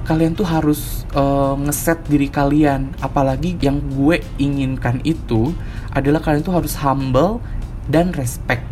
[0.03, 2.91] kalian tuh harus uh, ngeset diri kalian.
[2.99, 5.55] Apalagi yang gue inginkan itu
[5.95, 7.39] adalah kalian tuh harus humble
[7.87, 8.67] dan respect.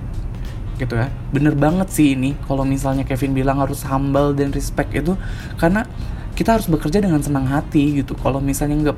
[0.75, 1.07] Gitu ya.
[1.31, 5.15] Bener banget sih ini kalau misalnya Kevin bilang harus humble dan respect itu
[5.55, 5.87] karena
[6.35, 8.19] kita harus bekerja dengan senang hati gitu.
[8.19, 8.97] Kalau misalnya nggak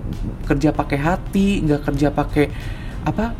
[0.49, 2.49] kerja pakai hati nggak kerja pakai
[3.05, 3.37] apa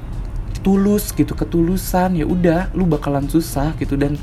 [0.65, 3.97] tulus gitu ketulusan ya udah lu bakalan susah gitu.
[3.99, 4.17] Dan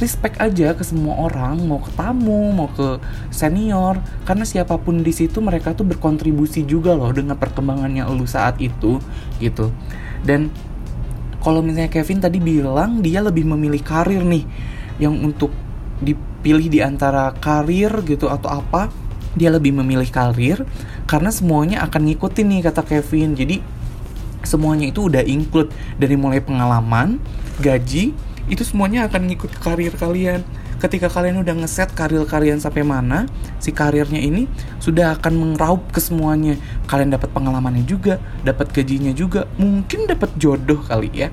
[0.00, 2.96] respect aja ke semua orang mau ke tamu mau ke
[3.28, 4.00] senior.
[4.24, 9.02] Karena siapa pun di situ mereka tuh berkontribusi juga loh dengan perkembangannya lu saat itu
[9.36, 9.68] gitu.
[10.24, 10.48] Dan
[11.42, 14.48] kalau misalnya Kevin tadi bilang dia lebih memilih karir nih.
[14.96, 15.52] Yang untuk
[16.02, 18.88] dipilih di antara karir gitu atau apa
[19.36, 20.64] dia lebih memilih karir.
[21.04, 23.36] Karena semuanya akan ngikutin nih kata Kevin.
[23.36, 23.81] Jadi
[24.44, 27.18] semuanya itu udah include dari mulai pengalaman,
[27.58, 28.14] gaji,
[28.50, 30.42] itu semuanya akan ngikut karir kalian.
[30.82, 33.30] Ketika kalian udah ngeset karir kalian sampai mana,
[33.62, 34.50] si karirnya ini
[34.82, 36.58] sudah akan mengraup ke semuanya.
[36.90, 41.30] Kalian dapat pengalamannya juga, dapat gajinya juga, mungkin dapat jodoh kali ya.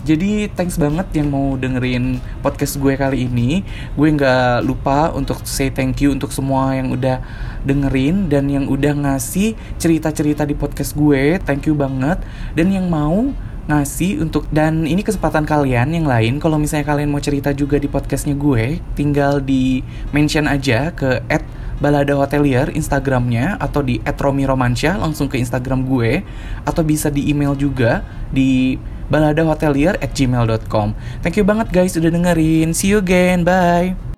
[0.00, 3.60] Jadi thanks banget yang mau dengerin podcast gue kali ini.
[3.92, 7.20] Gue nggak lupa untuk say thank you untuk semua yang udah
[7.64, 11.36] dengerin dan yang udah ngasih cerita-cerita di podcast gue.
[11.44, 12.24] Thank you banget.
[12.56, 13.28] Dan yang mau
[13.70, 17.86] ngasih untuk dan ini kesempatan kalian yang lain kalau misalnya kalian mau cerita juga di
[17.86, 21.46] podcastnya gue tinggal di mention aja ke at
[21.78, 26.26] Balada Hotelier Instagramnya atau di @romiromansyah langsung ke Instagram gue
[26.66, 28.76] atau bisa di email juga di
[29.10, 32.72] baladahotelier at gmail.com Thank you banget guys udah dengerin.
[32.72, 33.44] See you again.
[33.44, 34.09] Bye.